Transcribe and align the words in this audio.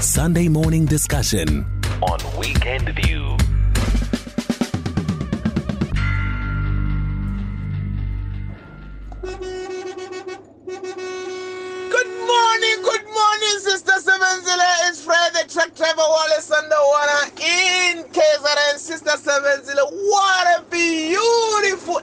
Sunday 0.00 0.48
morning 0.48 0.84
discussion 0.84 1.64
on 2.02 2.18
Weekend 2.38 2.88
View. 2.90 3.36
Good 11.90 12.10
morning, 12.28 12.78
good 12.82 13.06
morning, 13.06 13.56
Sister 13.58 13.92
Sevenzile. 13.92 14.88
It's 14.88 15.02
Fred, 15.02 15.32
the 15.32 15.44
Wallace 15.96 16.50
Underwater 16.50 17.26
in 17.40 18.04
KZN. 18.12 18.78
Sister 18.78 19.12
Sevenzile, 19.12 19.90
what 19.90 20.60
a 20.60 20.64
beautiful, 20.70 22.00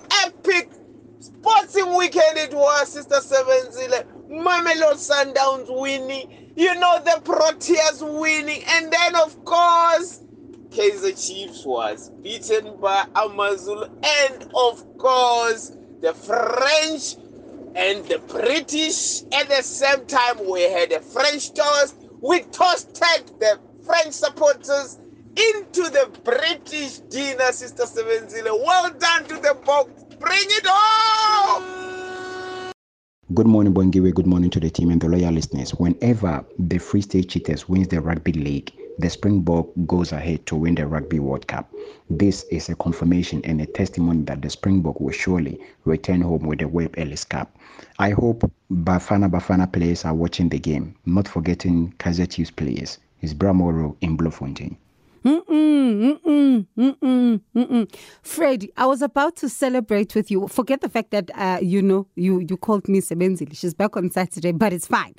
sporting 1.42 1.96
weekend 1.98 2.38
it 2.38 2.54
was, 2.54 2.94
Sister 2.94 3.22
Seven 3.22 3.68
Sevenzile. 3.72 4.06
Mamelodi 4.30 4.96
Sundowns 4.96 5.68
winning, 5.70 6.52
you 6.56 6.76
know, 6.76 7.02
the 7.04 7.20
Proteas 7.24 8.02
winning, 8.20 8.64
and 8.68 8.92
then, 8.92 9.16
of 9.16 9.44
course, 9.44 10.22
Kaizer 10.70 11.28
Chiefs 11.28 11.66
was 11.66 12.12
beaten 12.22 12.78
by 12.80 13.06
Amazulu, 13.16 13.86
and 14.04 14.52
of 14.54 14.98
course, 14.98 15.72
the 16.02 16.14
French 16.14 17.16
and 17.76 18.06
the 18.06 18.20
British 18.28 19.24
at 19.34 19.48
the 19.50 19.62
same 19.64 20.06
time 20.06 20.48
we 20.50 20.62
had 20.62 20.92
a 20.92 21.02
French 21.02 21.54
toast. 21.54 21.96
We 22.22 22.42
toasted 22.42 23.32
the 23.40 23.60
French 23.86 24.14
supporters 24.14 25.00
into 25.36 25.90
the 25.90 26.10
British 26.24 27.00
dinner, 27.00 27.52
Sister 27.52 27.84
Sevenzile. 27.84 28.60
Well 28.64 28.92
done 28.92 29.24
to 29.26 29.36
the 29.36 29.58
Boks. 29.64 30.09
Bring 30.20 30.48
it 30.50 30.66
home! 30.68 31.64
Good 33.34 33.48
morning, 33.48 33.74
Bongiwe. 33.74 34.14
Good 34.14 34.28
morning 34.28 34.50
to 34.50 34.60
the 34.60 34.70
team 34.70 34.90
and 34.90 35.00
the 35.00 35.08
loyal 35.08 35.32
listeners. 35.32 35.72
Whenever 35.72 36.44
the 36.58 36.78
Free 36.78 37.02
State 37.02 37.30
Cheetahs 37.30 37.70
wins 37.70 37.88
the 37.88 38.02
rugby 38.02 38.34
league, 38.34 38.74
the 38.98 39.10
Springbok 39.10 39.70
goes 39.86 40.12
ahead 40.12 40.46
to 40.48 40.58
win 40.58 40.76
the 40.76 40.86
Rugby 40.86 41.20
World 41.20 41.48
Cup. 41.48 41.72
This 42.10 42.44
is 42.52 42.68
a 42.68 42.76
confirmation 42.76 43.40
and 43.46 43.62
a 43.62 43.66
testimony 43.66 44.24
that 44.24 44.42
the 44.42 44.50
Springbok 44.50 45.00
will 45.00 45.14
surely 45.14 45.58
return 45.86 46.20
home 46.20 46.46
with 46.46 46.60
the 46.60 46.68
Webb 46.68 46.96
Ellis 46.98 47.24
Cup. 47.24 47.56
I 47.98 48.10
hope 48.10 48.52
Bafana 48.70 49.30
Bafana 49.32 49.72
players 49.72 50.04
are 50.04 50.14
watching 50.14 50.50
the 50.50 50.60
game, 50.60 50.96
not 51.06 51.30
forgetting 51.30 51.94
Kaizer 51.98 52.30
Chiefs 52.30 52.52
players. 52.52 52.98
It's 53.22 53.34
Bramoro 53.34 53.96
in 54.02 54.18
Bloemfontein. 54.18 54.76
Mm-mm, 55.24 56.20
mm-mm, 56.22 56.68
mm-mm, 56.78 57.42
mm-mm. 57.56 57.96
Fred, 58.22 58.68
I 58.78 58.86
was 58.86 59.02
about 59.02 59.36
to 59.38 59.50
celebrate 59.50 60.16
with 60.16 60.32
you. 60.32 60.48
Forget 60.48 60.82
the 60.82 60.90
fact 60.90 61.12
that 61.12 61.30
uh, 61.36 61.60
you 61.62 61.82
know 61.82 62.08
you 62.16 62.40
you 62.40 62.56
called 62.56 62.88
me 62.88 63.02
Sebenzili. 63.02 63.56
She's 63.56 63.74
back 63.74 63.98
on 63.98 64.10
Saturday, 64.10 64.54
but 64.54 64.72
it's 64.72 64.88
fine. 64.88 65.16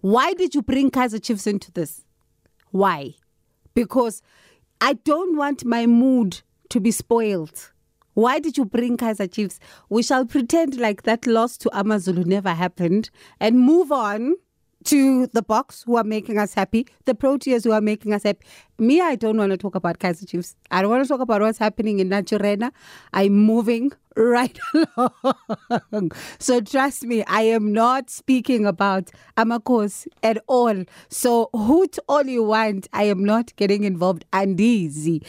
Why 0.00 0.32
did 0.32 0.54
you 0.54 0.62
bring 0.62 0.90
Kaizer 0.90 1.22
Chiefs 1.22 1.46
into 1.46 1.70
this? 1.70 2.04
Why? 2.70 3.14
Because 3.74 4.22
I 4.80 4.94
don't 4.94 5.36
want 5.36 5.64
my 5.64 5.86
mood 5.86 6.40
to 6.70 6.80
be 6.80 6.90
spoiled. 6.90 7.70
Why 8.14 8.38
did 8.38 8.56
you 8.56 8.64
bring 8.64 8.96
Kaizer 8.96 9.30
Chiefs? 9.30 9.58
We 9.88 10.02
shall 10.02 10.24
pretend 10.24 10.78
like 10.78 11.02
that 11.02 11.26
loss 11.26 11.56
to 11.58 11.78
Amazulu 11.78 12.24
never 12.24 12.50
happened 12.50 13.10
and 13.38 13.58
move 13.60 13.92
on 13.92 14.36
to 14.84 15.26
the 15.28 15.42
Boks 15.42 15.84
who 15.84 15.96
are 15.96 16.04
making 16.04 16.38
us 16.38 16.54
happy, 16.54 16.86
the 17.04 17.14
Proteas 17.14 17.64
who 17.64 17.72
are 17.72 17.80
making 17.80 18.12
us 18.12 18.22
happy. 18.22 18.46
Me, 18.78 19.00
I 19.00 19.14
don't 19.14 19.36
want 19.36 19.50
to 19.50 19.56
talk 19.56 19.74
about 19.74 19.98
Kaizer 19.98 20.28
Chiefs. 20.28 20.56
I 20.70 20.82
don't 20.82 20.90
want 20.90 21.04
to 21.04 21.08
talk 21.08 21.20
about 21.20 21.40
what's 21.40 21.58
happening 21.58 22.00
in 22.00 22.08
Naturena. 22.08 22.72
I'm 23.12 23.32
moving 23.32 23.92
right 24.16 24.58
along. 24.96 26.12
So 26.38 26.60
trust 26.60 27.04
me, 27.04 27.24
I 27.24 27.42
am 27.42 27.72
not 27.72 28.10
speaking 28.10 28.66
about 28.66 29.10
Amakos 29.36 30.06
at 30.22 30.38
all. 30.46 30.84
So 31.08 31.50
hoot 31.54 31.98
all 32.08 32.24
you 32.26 32.42
want. 32.42 32.88
I 32.92 33.04
am 33.04 33.24
not 33.24 33.54
getting 33.56 33.84
involved 33.84 34.24
and 34.32 34.60
easy. 34.60 35.22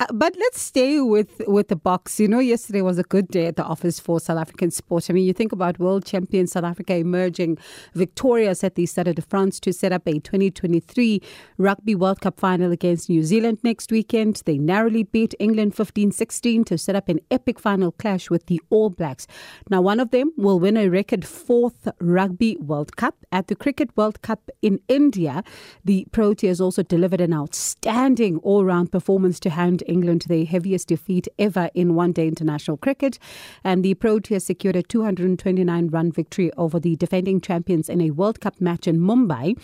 Uh, 0.00 0.06
but 0.12 0.34
let's 0.38 0.60
stay 0.60 1.00
with, 1.00 1.42
with 1.46 1.68
the 1.68 1.76
Boks. 1.76 2.18
You 2.18 2.28
know, 2.28 2.38
yesterday 2.38 2.82
was 2.82 2.98
a 2.98 3.02
good 3.02 3.28
day 3.28 3.46
at 3.46 3.56
the 3.56 3.64
office 3.64 4.00
for 4.00 4.20
South 4.20 4.38
African 4.38 4.70
sport. 4.70 5.08
I 5.08 5.12
mean, 5.12 5.24
you 5.24 5.32
think 5.32 5.52
about 5.52 5.78
world 5.78 6.04
champion 6.04 6.46
South 6.46 6.64
Africa 6.64 6.94
emerging 6.94 7.58
victorious 7.94 8.62
at 8.64 8.74
the 8.74 8.86
Stade 8.86 9.14
de 9.14 9.22
France 9.22 9.60
to 9.60 9.72
set 9.72 9.92
up 9.92 10.06
a 10.06 10.18
2023 10.20 11.22
Rugby 11.58 11.94
World 11.94 12.20
Cup 12.20 12.38
final 12.38 12.72
against 12.72 13.08
New 13.08 13.22
Zealand 13.22 13.58
next 13.62 13.90
weekend. 13.90 14.42
They 14.44 14.58
narrowly 14.58 15.04
beat 15.04 15.34
England 15.38 15.74
15 15.74 16.12
16 16.12 16.64
to 16.64 16.78
set 16.78 16.96
up 16.96 17.08
an 17.08 17.20
epic 17.30 17.58
final 17.58 17.92
clash 17.92 18.25
with 18.30 18.46
the 18.46 18.60
All 18.70 18.90
Blacks. 18.90 19.26
Now, 19.70 19.80
one 19.80 20.00
of 20.00 20.10
them 20.10 20.32
will 20.36 20.58
win 20.58 20.76
a 20.76 20.88
record 20.88 21.24
fourth 21.24 21.88
Rugby 22.00 22.56
World 22.56 22.96
Cup. 22.96 23.16
At 23.32 23.48
the 23.48 23.56
Cricket 23.56 23.96
World 23.96 24.22
Cup 24.22 24.50
in 24.62 24.80
India, 24.88 25.42
the 25.84 26.06
Proteas 26.10 26.60
also 26.60 26.82
delivered 26.82 27.20
an 27.20 27.34
outstanding 27.34 28.38
all 28.38 28.64
round 28.64 28.92
performance 28.92 29.38
to 29.40 29.50
hand 29.50 29.82
England 29.86 30.24
their 30.28 30.44
heaviest 30.44 30.88
defeat 30.88 31.28
ever 31.38 31.70
in 31.74 31.94
one 31.94 32.12
day 32.12 32.28
international 32.28 32.76
cricket. 32.76 33.18
And 33.64 33.84
the 33.84 33.94
Proteas 33.94 34.42
secured 34.42 34.76
a 34.76 34.82
229 34.82 35.88
run 35.88 36.12
victory 36.12 36.50
over 36.56 36.78
the 36.80 36.96
defending 36.96 37.40
champions 37.40 37.88
in 37.88 38.00
a 38.00 38.10
World 38.10 38.40
Cup 38.40 38.60
match 38.60 38.86
in 38.86 38.98
Mumbai. 38.98 39.56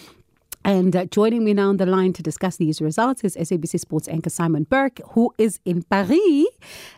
And 0.65 0.95
uh, 0.95 1.07
joining 1.07 1.45
me 1.45 1.55
now 1.55 1.71
on 1.71 1.79
the 1.79 1.87
line 1.87 2.13
to 2.13 2.23
discuss 2.23 2.57
these 2.57 2.81
results 2.81 3.25
is 3.25 3.37
SABC 3.37 3.81
Sports 3.81 4.07
anchor 4.07 4.31
Simon 4.31 4.63
Burke, 4.63 5.01
who 5.11 5.35
is 5.37 5.59
in 5.65 5.83
Paris, 5.83 6.47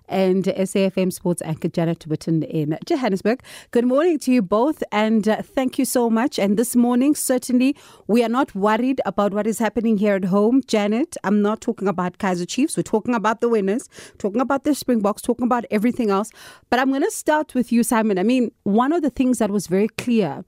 and 0.07 0.45
SAFM 0.45 1.11
Sports 1.11 1.41
anchor 1.43 1.69
Janet 1.69 2.07
Whitton 2.07 2.43
in 2.43 2.77
Johannesburg. 2.85 3.43
Good 3.71 3.87
morning 3.87 4.19
to 4.19 4.33
you 4.33 4.43
both, 4.43 4.83
and 4.93 5.27
uh, 5.27 5.41
thank 5.41 5.79
you 5.79 5.87
so 5.87 6.11
much. 6.11 6.39
And 6.39 6.59
this 6.59 6.77
morning, 6.77 7.15
certainly, 7.15 7.75
we 8.07 8.23
are 8.23 8.29
not 8.29 8.55
worried 8.55 9.01
about 9.07 9.33
what 9.33 9.47
is 9.47 9.59
happening 9.59 9.97
here 9.97 10.17
at 10.17 10.27
home. 10.27 10.61
Janet, 10.67 11.17
I'm 11.25 11.41
not 11.41 11.63
talking 11.63 11.89
about 11.89 12.19
Kaizer 12.19 12.47
Chiefs. 12.47 12.77
We're 12.77 12.83
talking 12.83 13.15
about 13.15 13.41
the 13.41 13.49
winners, 13.49 13.89
talking 14.19 14.43
about 14.43 14.65
the 14.65 14.75
Springboks, 14.75 15.23
talking 15.23 15.47
about 15.47 15.65
everything 15.71 16.11
else. 16.11 16.31
But 16.69 16.81
I'm 16.81 16.91
going 16.91 17.03
to 17.03 17.11
start 17.11 17.55
with 17.55 17.73
you, 17.73 17.83
Simon. 17.83 18.19
I 18.19 18.25
mean, 18.25 18.53
one 18.65 18.93
of 18.93 19.01
the 19.01 19.11
things 19.11 19.39
that 19.39 19.51
was 19.51 19.69
very 19.69 19.89
clear 19.89 20.45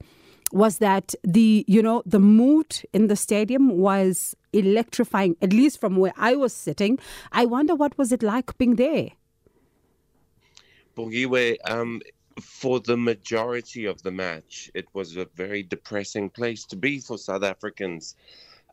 was 0.51 0.77
that 0.77 1.13
the 1.23 1.65
you 1.67 1.81
know 1.81 2.01
the 2.05 2.19
mood 2.19 2.81
in 2.93 3.07
the 3.07 3.15
stadium 3.15 3.77
was 3.77 4.35
electrifying 4.53 5.35
at 5.41 5.51
least 5.51 5.79
from 5.79 5.97
where 5.97 6.13
i 6.17 6.35
was 6.35 6.53
sitting 6.53 6.97
i 7.31 7.45
wonder 7.45 7.75
what 7.75 7.97
was 7.97 8.11
it 8.11 8.23
like 8.23 8.57
being 8.57 8.75
there 8.75 9.09
Bongiwe, 10.97 11.57
um, 11.69 12.01
for 12.41 12.79
the 12.79 12.97
majority 12.97 13.85
of 13.85 14.01
the 14.01 14.11
match, 14.11 14.71
it 14.73 14.87
was 14.93 15.15
a 15.15 15.25
very 15.35 15.61
depressing 15.63 16.29
place 16.29 16.65
to 16.65 16.75
be 16.75 16.99
for 16.99 17.17
South 17.17 17.43
Africans. 17.43 18.15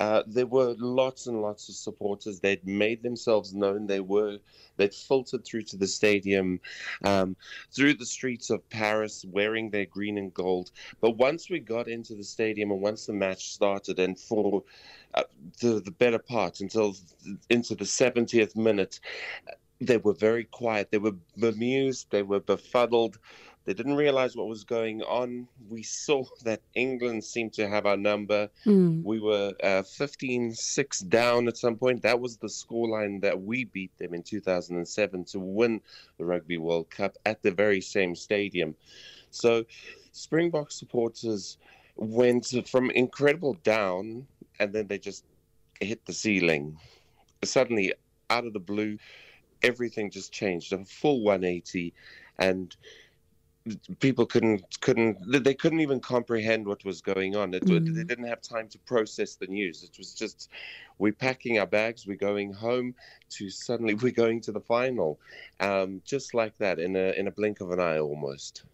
Uh, 0.00 0.22
there 0.26 0.46
were 0.46 0.74
lots 0.78 1.26
and 1.26 1.40
lots 1.40 1.68
of 1.68 1.74
supporters. 1.74 2.40
They'd 2.40 2.66
made 2.66 3.02
themselves 3.02 3.54
known. 3.54 3.86
They 3.86 4.00
were 4.00 4.38
they'd 4.76 4.94
filtered 4.94 5.44
through 5.44 5.62
to 5.62 5.76
the 5.76 5.86
stadium, 5.86 6.60
um, 7.04 7.36
through 7.70 7.94
the 7.94 8.06
streets 8.06 8.50
of 8.50 8.68
Paris, 8.70 9.24
wearing 9.30 9.70
their 9.70 9.86
green 9.86 10.18
and 10.18 10.34
gold. 10.34 10.72
But 11.00 11.12
once 11.12 11.48
we 11.48 11.60
got 11.60 11.88
into 11.88 12.14
the 12.14 12.24
stadium 12.24 12.72
and 12.72 12.80
once 12.80 13.06
the 13.06 13.12
match 13.12 13.52
started, 13.52 13.98
and 13.98 14.18
for 14.18 14.64
uh, 15.14 15.24
the 15.60 15.80
the 15.80 15.92
better 15.92 16.18
part 16.18 16.60
until 16.60 16.96
into 17.48 17.74
the 17.74 17.84
70th 17.84 18.56
minute, 18.56 18.98
they 19.80 19.98
were 19.98 20.14
very 20.14 20.44
quiet. 20.44 20.90
They 20.90 20.98
were 20.98 21.14
bemused. 21.36 22.10
They 22.10 22.22
were 22.22 22.40
befuddled. 22.40 23.18
They 23.64 23.72
didn't 23.72 23.96
realize 23.96 24.36
what 24.36 24.46
was 24.46 24.64
going 24.64 25.02
on. 25.02 25.48
We 25.68 25.82
saw 25.82 26.24
that 26.44 26.60
England 26.74 27.24
seemed 27.24 27.54
to 27.54 27.68
have 27.68 27.86
our 27.86 27.96
number. 27.96 28.50
Mm. 28.66 29.02
We 29.02 29.20
were 29.20 29.54
uh, 29.62 29.82
15 29.82 30.52
6 30.54 30.98
down 31.00 31.48
at 31.48 31.56
some 31.56 31.76
point. 31.76 32.02
That 32.02 32.20
was 32.20 32.36
the 32.36 32.48
scoreline 32.48 33.22
that 33.22 33.40
we 33.40 33.64
beat 33.64 33.96
them 33.96 34.12
in 34.12 34.22
2007 34.22 35.24
to 35.24 35.38
win 35.38 35.80
the 36.18 36.26
Rugby 36.26 36.58
World 36.58 36.90
Cup 36.90 37.16
at 37.24 37.42
the 37.42 37.50
very 37.50 37.80
same 37.80 38.14
stadium. 38.14 38.74
So, 39.30 39.64
Springbok 40.12 40.70
supporters 40.70 41.56
went 41.96 42.52
from 42.68 42.90
incredible 42.90 43.54
down 43.64 44.26
and 44.60 44.72
then 44.72 44.86
they 44.86 44.98
just 44.98 45.24
hit 45.80 46.04
the 46.04 46.12
ceiling. 46.12 46.78
Suddenly, 47.42 47.94
out 48.30 48.46
of 48.46 48.52
the 48.52 48.60
blue, 48.60 48.98
everything 49.62 50.10
just 50.10 50.32
changed 50.32 50.72
a 50.72 50.84
full 50.84 51.22
180 51.22 51.92
and 52.38 52.76
people 54.00 54.26
couldn't 54.26 54.62
couldn't 54.80 55.16
they 55.42 55.54
couldn't 55.54 55.80
even 55.80 56.00
comprehend 56.00 56.66
what 56.66 56.84
was 56.84 57.00
going 57.00 57.34
on. 57.36 57.54
It, 57.54 57.64
Mm. 57.64 57.94
they 57.94 58.04
didn't 58.04 58.26
have 58.26 58.42
time 58.42 58.68
to 58.68 58.78
process 58.80 59.36
the 59.36 59.46
news. 59.46 59.82
It 59.82 59.96
was 59.96 60.12
just 60.14 60.50
we're 60.98 61.12
packing 61.12 61.58
our 61.58 61.66
bags 61.66 62.06
we're 62.06 62.16
going 62.16 62.52
home 62.52 62.94
to 63.30 63.50
suddenly 63.50 63.94
we're 64.02 64.12
going 64.12 64.40
to 64.42 64.52
the 64.52 64.60
final. 64.60 65.18
Um, 65.60 66.02
just 66.04 66.34
like 66.34 66.56
that 66.58 66.78
in 66.78 66.94
a 66.96 67.12
in 67.18 67.26
a 67.26 67.30
blink 67.30 67.60
of 67.60 67.70
an 67.70 67.80
eye 67.80 67.98
almost. 67.98 68.64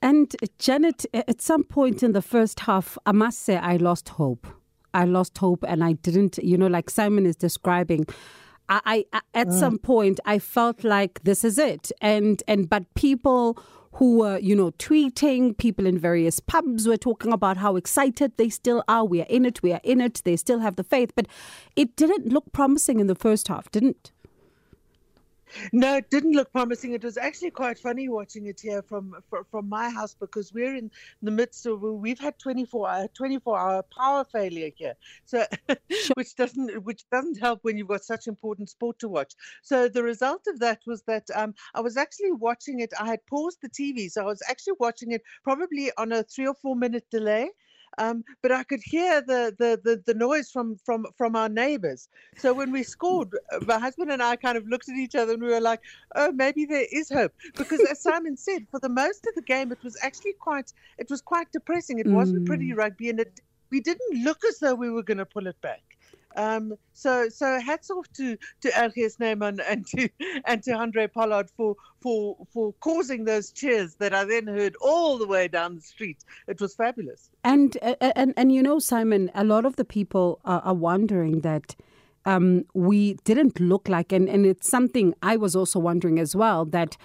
And 0.00 0.34
janet 0.58 1.06
at 1.14 1.40
some 1.40 1.62
point 1.62 2.02
in 2.02 2.12
the 2.12 2.22
first 2.22 2.60
half 2.60 2.98
i 3.06 3.12
must 3.12 3.38
say 3.40 3.56
i 3.56 3.76
lost 3.76 4.08
hope. 4.10 4.46
I 4.94 5.04
lost 5.04 5.38
hope 5.38 5.64
and 5.68 5.82
i 5.84 5.92
didn't 5.92 6.38
you 6.38 6.58
know 6.58 6.66
like 6.66 6.90
simon 6.90 7.26
is 7.26 7.36
describing 7.36 8.06
I, 8.68 9.04
I 9.12 9.20
at 9.34 9.52
some 9.52 9.78
point 9.78 10.18
I 10.24 10.38
felt 10.38 10.82
like 10.84 11.22
this 11.24 11.44
is 11.44 11.58
it, 11.58 11.92
and 12.00 12.42
and 12.48 12.70
but 12.70 12.84
people 12.94 13.58
who 13.94 14.18
were, 14.18 14.38
you 14.38 14.54
know, 14.56 14.70
tweeting. 14.72 15.56
People 15.56 15.86
in 15.86 15.98
various 15.98 16.40
pubs 16.40 16.86
were 16.86 16.96
talking 16.96 17.32
about 17.32 17.56
how 17.56 17.76
excited 17.76 18.32
they 18.36 18.48
still 18.48 18.82
are. 18.88 19.04
We 19.04 19.20
are 19.20 19.26
in 19.28 19.44
it. 19.44 19.62
We 19.62 19.72
are 19.72 19.80
in 19.82 20.00
it. 20.00 20.22
They 20.24 20.36
still 20.36 20.60
have 20.60 20.76
the 20.76 20.84
faith. 20.84 21.12
But 21.14 21.26
it 21.76 21.96
didn't 21.96 22.32
look 22.32 22.52
promising 22.52 23.00
in 23.00 23.06
the 23.06 23.14
first 23.14 23.48
half, 23.48 23.70
didn't? 23.70 24.11
No, 25.72 25.96
it 25.96 26.10
didn't 26.10 26.32
look 26.32 26.52
promising. 26.52 26.92
It 26.92 27.04
was 27.04 27.16
actually 27.16 27.50
quite 27.50 27.78
funny 27.78 28.08
watching 28.08 28.46
it 28.46 28.60
here 28.60 28.82
from 28.82 29.16
from 29.50 29.68
my 29.68 29.90
house 29.90 30.14
because 30.14 30.52
we're 30.52 30.74
in 30.76 30.90
the 31.22 31.30
midst 31.30 31.66
of 31.66 31.82
we've 31.82 32.18
had 32.18 32.38
24 32.38 32.88
hour 32.88 33.08
24 33.08 33.58
hour 33.58 33.82
power 33.82 34.24
failure 34.24 34.70
here. 34.76 34.94
So 35.24 35.44
which 36.14 36.34
doesn't 36.36 36.84
which 36.84 37.08
doesn't 37.10 37.38
help 37.38 37.60
when 37.62 37.76
you've 37.76 37.88
got 37.88 38.04
such 38.04 38.26
important 38.26 38.70
sport 38.70 38.98
to 39.00 39.08
watch. 39.08 39.34
So 39.62 39.88
the 39.88 40.02
result 40.02 40.46
of 40.46 40.58
that 40.60 40.80
was 40.86 41.02
that 41.02 41.28
um, 41.34 41.54
I 41.74 41.80
was 41.80 41.96
actually 41.96 42.32
watching 42.32 42.80
it. 42.80 42.92
I 42.98 43.06
had 43.06 43.24
paused 43.26 43.58
the 43.62 43.68
TV, 43.68 44.10
so 44.10 44.22
I 44.22 44.26
was 44.26 44.42
actually 44.48 44.74
watching 44.78 45.12
it 45.12 45.22
probably 45.44 45.90
on 45.96 46.12
a 46.12 46.22
3 46.22 46.46
or 46.48 46.54
4 46.54 46.76
minute 46.76 47.06
delay. 47.10 47.50
Um, 47.98 48.24
but 48.42 48.52
I 48.52 48.62
could 48.64 48.80
hear 48.82 49.20
the, 49.20 49.54
the, 49.58 49.80
the, 49.82 50.02
the, 50.06 50.14
noise 50.14 50.50
from, 50.50 50.76
from, 50.84 51.06
from 51.16 51.36
our 51.36 51.48
neighbors. 51.48 52.08
So 52.38 52.54
when 52.54 52.72
we 52.72 52.82
scored, 52.82 53.36
uh, 53.52 53.60
my 53.66 53.78
husband 53.78 54.10
and 54.10 54.22
I 54.22 54.36
kind 54.36 54.56
of 54.56 54.66
looked 54.66 54.88
at 54.88 54.96
each 54.96 55.14
other 55.14 55.34
and 55.34 55.42
we 55.42 55.48
were 55.48 55.60
like, 55.60 55.80
oh, 56.14 56.32
maybe 56.32 56.64
there 56.64 56.86
is 56.90 57.10
hope. 57.10 57.32
Because 57.56 57.80
as 57.90 58.00
Simon 58.00 58.36
said, 58.36 58.66
for 58.70 58.80
the 58.80 58.88
most 58.88 59.26
of 59.26 59.34
the 59.34 59.42
game, 59.42 59.72
it 59.72 59.82
was 59.82 59.98
actually 60.02 60.34
quite, 60.34 60.72
it 60.98 61.10
was 61.10 61.20
quite 61.20 61.52
depressing. 61.52 61.98
It 61.98 62.06
mm. 62.06 62.14
wasn't 62.14 62.46
pretty 62.46 62.70
mm. 62.70 62.76
rugby 62.76 63.10
and 63.10 63.20
it, 63.20 63.40
we 63.70 63.80
didn't 63.80 64.24
look 64.24 64.44
as 64.44 64.58
though 64.58 64.74
we 64.74 64.90
were 64.90 65.02
going 65.02 65.18
to 65.18 65.26
pull 65.26 65.46
it 65.46 65.60
back. 65.60 65.82
Um, 66.36 66.74
so 66.92 67.28
so 67.28 67.60
hats 67.60 67.90
off 67.90 68.10
to 68.14 68.36
to 68.60 68.68
RG 68.68 69.12
Snyman 69.12 69.60
and 69.60 69.86
to 69.88 70.08
and 70.46 70.62
to 70.62 70.70
Handré 70.72 71.12
Pollard 71.12 71.50
for 71.56 71.76
for 72.00 72.36
for 72.52 72.72
causing 72.80 73.24
those 73.24 73.50
cheers 73.50 73.94
that 73.96 74.14
I 74.14 74.24
then 74.24 74.46
heard 74.46 74.76
all 74.80 75.18
the 75.18 75.26
way 75.26 75.48
down 75.48 75.76
the 75.76 75.80
street. 75.80 76.24
It 76.46 76.60
was 76.60 76.74
fabulous. 76.74 77.30
And 77.44 77.76
uh, 77.82 77.94
and 78.00 78.34
and 78.36 78.52
you 78.52 78.62
know, 78.62 78.78
Simon, 78.78 79.30
a 79.34 79.44
lot 79.44 79.64
of 79.64 79.76
the 79.76 79.84
people 79.84 80.40
are, 80.44 80.60
are 80.60 80.74
wondering 80.74 81.40
that. 81.40 81.76
Um, 82.24 82.66
we 82.72 83.14
didn't 83.24 83.58
look 83.58 83.88
like, 83.88 84.12
and, 84.12 84.28
and 84.28 84.46
it's 84.46 84.70
something 84.70 85.12
I 85.24 85.36
was 85.36 85.56
also 85.56 85.80
wondering 85.80 86.20
as 86.20 86.36
well, 86.36 86.64
that 86.66 86.96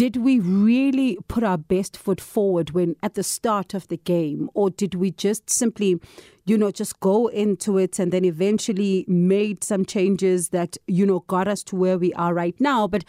did 0.00 0.16
we 0.16 0.38
really 0.40 1.18
put 1.28 1.44
our 1.44 1.58
best 1.58 1.94
foot 1.94 2.22
forward 2.22 2.70
when 2.70 2.96
at 3.02 3.12
the 3.12 3.22
start 3.22 3.74
of 3.74 3.86
the 3.88 3.98
game 3.98 4.48
or 4.54 4.70
did 4.70 4.94
we 4.94 5.10
just 5.10 5.50
simply 5.50 6.00
you 6.46 6.56
know 6.56 6.70
just 6.70 6.98
go 7.00 7.26
into 7.26 7.76
it 7.76 7.98
and 7.98 8.10
then 8.10 8.24
eventually 8.24 9.04
made 9.06 9.62
some 9.62 9.84
changes 9.84 10.48
that 10.48 10.78
you 10.86 11.04
know 11.04 11.18
got 11.28 11.46
us 11.46 11.62
to 11.62 11.76
where 11.76 11.98
we 11.98 12.14
are 12.14 12.32
right 12.32 12.58
now? 12.58 12.88
But 12.88 13.04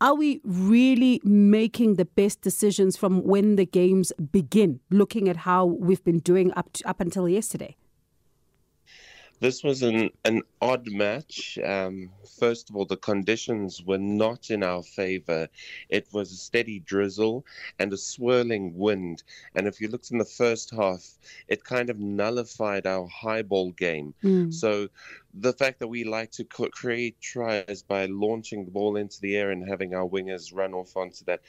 are 0.00 0.16
we 0.16 0.40
really 0.42 1.20
making 1.22 1.94
the 1.94 2.06
best 2.06 2.40
decisions 2.40 2.96
from 2.96 3.22
when 3.22 3.54
the 3.54 3.64
games 3.64 4.12
begin 4.32 4.80
looking 4.90 5.28
at 5.28 5.36
how 5.36 5.66
we've 5.66 6.02
been 6.02 6.18
doing 6.18 6.52
up 6.56 6.72
to, 6.72 6.88
up 6.88 6.98
until 6.98 7.28
yesterday 7.28 7.76
this 9.42 9.64
was 9.64 9.82
an, 9.82 10.08
an 10.24 10.40
odd 10.60 10.88
match. 10.88 11.58
Um, 11.64 12.10
first 12.38 12.70
of 12.70 12.76
all, 12.76 12.84
the 12.84 12.96
conditions 12.96 13.82
were 13.82 13.98
not 13.98 14.50
in 14.50 14.62
our 14.62 14.84
favor. 14.84 15.48
It 15.88 16.06
was 16.12 16.30
a 16.30 16.36
steady 16.36 16.78
drizzle 16.78 17.44
and 17.80 17.92
a 17.92 17.96
swirling 17.96 18.78
wind. 18.78 19.24
And 19.56 19.66
if 19.66 19.80
you 19.80 19.88
looked 19.88 20.12
in 20.12 20.18
the 20.18 20.24
first 20.24 20.70
half, 20.70 21.18
it 21.48 21.64
kind 21.64 21.90
of 21.90 21.98
nullified 21.98 22.86
our 22.86 23.08
high 23.08 23.42
ball 23.42 23.72
game. 23.72 24.14
Mm. 24.22 24.54
So 24.54 24.88
the 25.34 25.52
fact 25.52 25.80
that 25.80 25.88
we 25.88 26.04
like 26.04 26.30
to 26.32 26.44
create 26.44 27.20
tries 27.20 27.82
by 27.82 28.06
launching 28.06 28.64
the 28.64 28.70
ball 28.70 28.94
into 28.94 29.20
the 29.20 29.36
air 29.36 29.50
and 29.50 29.68
having 29.68 29.92
our 29.92 30.06
wingers 30.06 30.54
run 30.54 30.72
off 30.72 30.96
onto 30.96 31.24
that, 31.24 31.40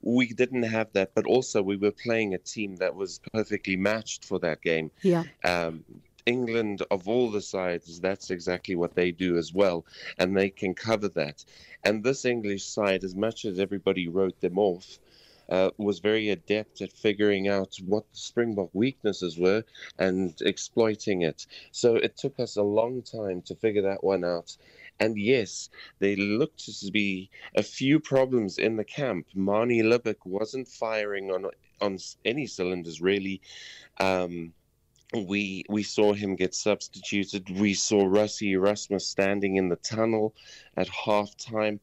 we 0.00 0.28
didn't 0.28 0.62
have 0.62 0.90
that. 0.94 1.14
But 1.14 1.26
also, 1.26 1.62
we 1.62 1.76
were 1.76 1.90
playing 1.90 2.32
a 2.32 2.38
team 2.38 2.76
that 2.76 2.94
was 2.94 3.20
perfectly 3.34 3.76
matched 3.76 4.24
for 4.24 4.38
that 4.38 4.62
game. 4.62 4.90
Yeah. 5.02 5.24
Um, 5.44 5.84
England, 6.26 6.82
of 6.90 7.08
all 7.08 7.30
the 7.30 7.40
sides, 7.40 8.00
that's 8.00 8.30
exactly 8.30 8.74
what 8.74 8.94
they 8.94 9.10
do 9.10 9.36
as 9.36 9.52
well, 9.52 9.84
and 10.18 10.36
they 10.36 10.50
can 10.50 10.74
cover 10.74 11.08
that. 11.08 11.44
And 11.84 12.02
this 12.02 12.24
English 12.24 12.64
side, 12.64 13.04
as 13.04 13.14
much 13.14 13.44
as 13.44 13.58
everybody 13.58 14.08
wrote 14.08 14.40
them 14.40 14.58
off, 14.58 14.98
uh, 15.48 15.70
was 15.76 15.98
very 15.98 16.30
adept 16.30 16.80
at 16.80 16.92
figuring 16.92 17.48
out 17.48 17.76
what 17.84 18.10
the 18.12 18.18
Springbok 18.18 18.70
weaknesses 18.72 19.38
were 19.38 19.64
and 19.98 20.40
exploiting 20.42 21.22
it. 21.22 21.46
So 21.72 21.96
it 21.96 22.16
took 22.16 22.38
us 22.40 22.56
a 22.56 22.62
long 22.62 23.02
time 23.02 23.42
to 23.42 23.54
figure 23.56 23.82
that 23.82 24.04
one 24.04 24.24
out. 24.24 24.56
And 25.00 25.18
yes, 25.18 25.68
there 25.98 26.16
looked 26.16 26.64
to 26.80 26.90
be 26.90 27.30
a 27.56 27.62
few 27.62 27.98
problems 27.98 28.58
in 28.58 28.76
the 28.76 28.84
camp. 28.84 29.26
Manie 29.34 29.82
Libbok 29.82 30.24
wasn't 30.24 30.68
firing 30.68 31.30
on 31.30 31.46
on 31.80 31.98
any 32.24 32.46
cylinders 32.46 33.00
really. 33.00 33.40
Um, 33.98 34.54
we 35.14 35.64
we 35.68 35.82
saw 35.82 36.12
him 36.12 36.36
get 36.36 36.54
substituted. 36.54 37.48
We 37.58 37.74
saw 37.74 38.04
Rassie 38.04 38.52
Erasmus 38.52 39.06
standing 39.06 39.56
in 39.56 39.68
the 39.68 39.76
tunnel 39.76 40.34
at 40.76 40.88
halftime. 40.88 41.80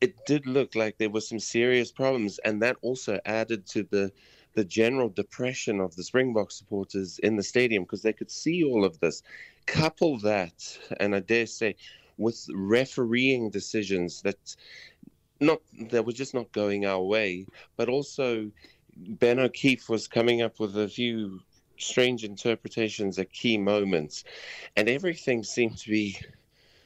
It 0.00 0.14
did 0.26 0.46
look 0.46 0.74
like 0.74 0.98
there 0.98 1.10
were 1.10 1.20
some 1.20 1.38
serious 1.38 1.92
problems, 1.92 2.38
and 2.40 2.60
that 2.62 2.76
also 2.82 3.20
added 3.24 3.66
to 3.68 3.84
the 3.84 4.12
the 4.54 4.64
general 4.64 5.08
depression 5.08 5.80
of 5.80 5.96
the 5.96 6.04
Springbok 6.04 6.50
supporters 6.50 7.18
in 7.20 7.36
the 7.36 7.42
stadium 7.42 7.84
because 7.84 8.02
they 8.02 8.12
could 8.12 8.30
see 8.30 8.62
all 8.64 8.84
of 8.84 8.98
this. 9.00 9.22
Couple 9.66 10.18
that, 10.20 10.78
and 10.98 11.14
I 11.14 11.20
dare 11.20 11.46
say, 11.46 11.76
with 12.18 12.46
refereeing 12.52 13.50
decisions 13.50 14.22
that 14.22 14.56
not 15.40 15.60
that 15.90 16.04
were 16.04 16.12
just 16.12 16.34
not 16.34 16.50
going 16.52 16.84
our 16.84 17.02
way, 17.02 17.46
but 17.76 17.88
also 17.88 18.50
Ben 18.96 19.38
O'Keeffe 19.38 19.88
was 19.88 20.08
coming 20.08 20.42
up 20.42 20.60
with 20.60 20.76
a 20.76 20.88
few 20.88 21.40
strange 21.82 22.24
interpretations 22.24 23.18
at 23.18 23.32
key 23.32 23.58
moments, 23.58 24.24
and 24.76 24.88
everything 24.88 25.42
seemed 25.42 25.76
to 25.78 25.90
be 25.90 26.18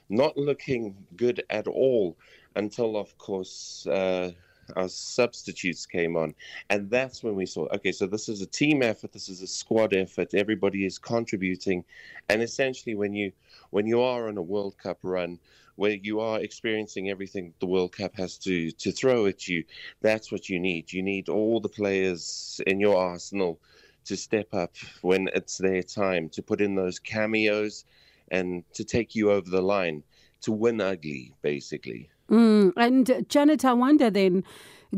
not 0.08 0.37
looking 0.37 0.94
good 1.16 1.44
at 1.50 1.66
all 1.66 2.16
until, 2.54 2.96
of 2.96 3.16
course, 3.19 3.87
uh, 3.87 4.32
our 4.75 4.88
substitutes 4.88 5.87
came 5.87 6.16
on, 6.16 6.34
and 6.70 6.90
that's 6.90 7.22
when 7.22 7.37
we 7.37 7.46
saw 7.46 7.66
okay, 7.72 7.93
so 7.93 8.06
this 8.06 8.28
is 8.28 8.43
a 8.43 8.46
team 8.46 8.82
effort, 8.82 9.12
this 9.12 9.28
is 9.28 9.40
a 9.40 9.46
squad 9.46 9.94
effort, 9.94 10.34
everybody 10.34 10.84
is 10.84 10.99
contributing, 10.99 11.84
and 12.28 12.42
essentially, 12.42 12.96
when 12.96 13.14
you 13.14 13.31
when 13.70 13.87
you 13.87 14.00
are 14.00 14.28
on 14.28 14.37
a 14.37 14.42
World 14.42 14.76
Cup 14.78 14.99
run, 15.02 15.38
where 15.76 15.92
you 15.92 16.19
are 16.19 16.40
experiencing 16.40 17.10
everything 17.10 17.54
the 17.60 17.66
World 17.66 17.92
Cup 17.92 18.16
has 18.16 18.38
to 18.38 18.72
to 18.72 18.90
throw 18.90 19.26
at 19.26 19.46
you, 19.46 19.62
that's 20.00 20.32
what 20.32 20.49
you 20.49 20.58
need. 20.58 20.92
You 20.92 21.02
need 21.02 21.28
all 21.28 21.60
the 21.60 21.69
players 21.69 22.60
in 22.66 22.81
your 22.81 22.96
arsenal 22.96 23.60
to 24.06 24.16
step 24.16 24.52
up 24.54 24.74
when 25.02 25.28
it's 25.34 25.58
their 25.58 25.82
time, 25.82 26.28
to 26.30 26.42
put 26.42 26.60
in 26.60 26.75
those 26.75 26.98
cameos 26.98 27.84
and 28.30 28.64
to 28.75 28.84
take 28.84 29.14
you 29.14 29.30
over 29.30 29.48
the 29.48 29.62
line, 29.62 30.02
to 30.42 30.52
win 30.52 30.80
ugly, 30.80 31.34
basically. 31.42 32.08
Mm, 32.30 32.72
and 32.76 33.10
uh, 33.10 33.20
Janet, 33.28 33.64
I 33.64 33.72
wonder 33.72 34.10
then, 34.10 34.44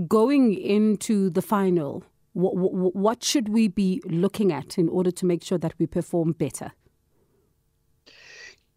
going 0.07 0.55
into 0.55 1.31
the 1.31 1.43
final, 1.43 2.05
what, 2.33 2.57
what, 2.57 2.95
what 2.95 3.25
should 3.25 3.49
we 3.49 3.69
be 3.69 4.01
looking 4.07 4.53
at 4.53 4.79
in 4.79 4.89
order 4.89 5.11
to 5.11 5.27
make 5.27 5.43
sure 5.43 5.59
that 5.59 5.75
we 5.79 5.87
perform 5.87 6.33
better? 6.33 6.73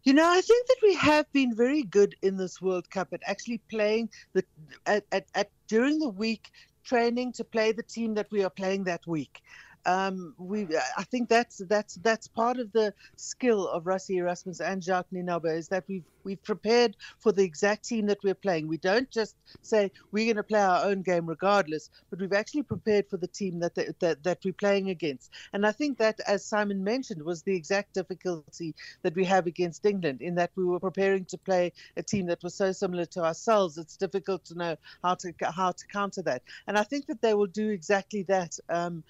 You 0.04 0.12
know, 0.12 0.28
I 0.28 0.40
think 0.40 0.66
that 0.66 0.76
we 0.82 0.94
have 0.96 1.32
been 1.32 1.54
very 1.54 1.84
good 1.84 2.16
in 2.22 2.36
this 2.36 2.60
World 2.60 2.90
Cup 2.90 3.12
at 3.12 3.20
actually 3.24 3.58
playing 3.70 4.10
the 4.32 4.44
at, 4.84 5.04
at, 5.12 5.26
at 5.36 5.50
during 5.68 6.00
the 6.00 6.08
week 6.08 6.50
training 6.82 7.32
to 7.34 7.44
play 7.44 7.70
the 7.70 7.84
team 7.84 8.14
that 8.14 8.26
we 8.32 8.42
are 8.42 8.50
playing 8.50 8.82
that 8.84 9.06
week 9.06 9.40
um, 9.84 10.34
we 10.38 10.66
I 10.96 11.02
think 11.04 11.28
that's 11.28 11.60
that's 11.68 11.94
that's 11.96 12.28
part 12.28 12.58
of 12.58 12.72
the 12.72 12.94
skill 13.16 13.68
of 13.68 13.84
Rassie 13.84 14.16
Erasmus 14.16 14.60
and 14.60 14.82
Jacques 14.82 15.10
Nienaber 15.12 15.56
is 15.56 15.68
that 15.68 15.84
we've 15.88 16.04
we've 16.24 16.42
prepared 16.44 16.96
for 17.18 17.32
the 17.32 17.42
exact 17.42 17.84
team 17.84 18.06
that 18.06 18.18
we're 18.22 18.34
playing. 18.34 18.68
We 18.68 18.78
don't 18.78 19.10
just 19.10 19.34
say 19.62 19.90
we're 20.12 20.26
going 20.26 20.36
to 20.36 20.44
play 20.44 20.60
our 20.60 20.84
own 20.84 21.02
game 21.02 21.26
regardless, 21.26 21.90
but 22.10 22.20
we've 22.20 22.32
actually 22.32 22.62
prepared 22.62 23.08
for 23.08 23.16
the 23.16 23.26
team 23.26 23.58
that 23.60 23.74
the, 23.74 23.94
that 24.00 24.22
that 24.22 24.38
we're 24.44 24.52
playing 24.52 24.90
against. 24.90 25.30
And 25.52 25.66
I 25.66 25.72
think 25.72 25.98
that, 25.98 26.20
as 26.28 26.44
Simon 26.44 26.84
mentioned, 26.84 27.22
was 27.22 27.42
the 27.42 27.56
exact 27.56 27.94
difficulty 27.94 28.74
that 29.02 29.16
we 29.16 29.24
have 29.24 29.46
against 29.46 29.84
England 29.84 30.22
in 30.22 30.36
that 30.36 30.50
we 30.56 30.64
were 30.64 30.80
preparing 30.80 31.24
to 31.26 31.38
play 31.38 31.72
a 31.96 32.02
team 32.02 32.26
that 32.26 32.42
was 32.42 32.54
so 32.54 32.70
similar 32.70 33.06
to 33.06 33.24
ourselves. 33.24 33.78
It's 33.78 33.96
difficult 33.96 34.44
to 34.46 34.54
know 34.54 34.76
how 35.02 35.14
to 35.16 35.32
how 35.42 35.72
to 35.72 35.86
counter 35.88 36.22
that. 36.22 36.42
And 36.68 36.78
I 36.78 36.84
think 36.84 37.06
that 37.06 37.20
they 37.20 37.34
will 37.34 37.46
do 37.46 37.70
exactly 37.70 38.22
that. 38.24 38.56
Um, 38.68 39.02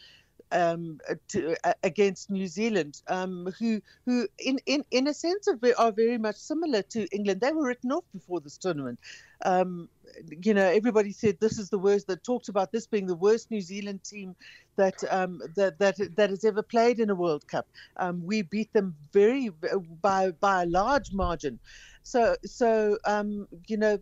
um, 0.52 1.00
to, 1.28 1.56
uh, 1.64 1.72
against 1.82 2.30
New 2.30 2.46
Zealand, 2.46 3.02
um, 3.08 3.52
who 3.58 3.80
who 4.06 4.28
in, 4.38 4.58
in, 4.66 4.84
in 4.90 5.08
a 5.08 5.14
sense 5.14 5.48
are, 5.48 5.58
are 5.78 5.92
very 5.92 6.18
much 6.18 6.36
similar 6.36 6.82
to 6.82 7.06
England. 7.12 7.40
They 7.40 7.52
were 7.52 7.66
written 7.66 7.92
off 7.92 8.04
before 8.12 8.40
this 8.40 8.58
tournament. 8.58 8.98
Um, 9.44 9.88
you 10.42 10.54
know, 10.54 10.64
everybody 10.64 11.12
said 11.12 11.38
this 11.40 11.58
is 11.58 11.70
the 11.70 11.78
worst. 11.78 12.06
That 12.06 12.22
talked 12.22 12.48
about 12.48 12.70
this 12.70 12.86
being 12.86 13.06
the 13.06 13.16
worst 13.16 13.50
New 13.50 13.60
Zealand 13.60 14.04
team 14.04 14.36
that 14.76 15.02
um, 15.10 15.40
that 15.56 15.78
that 15.78 15.96
that 16.16 16.30
has 16.30 16.44
ever 16.44 16.62
played 16.62 17.00
in 17.00 17.10
a 17.10 17.14
World 17.14 17.46
Cup. 17.48 17.66
Um, 17.96 18.24
we 18.24 18.42
beat 18.42 18.72
them 18.72 18.94
very 19.12 19.50
by 20.00 20.30
by 20.32 20.62
a 20.62 20.66
large 20.66 21.12
margin, 21.12 21.58
So, 22.02 22.36
so 22.44 22.98
um, 23.04 23.46
you 23.66 23.76
know, 23.76 23.98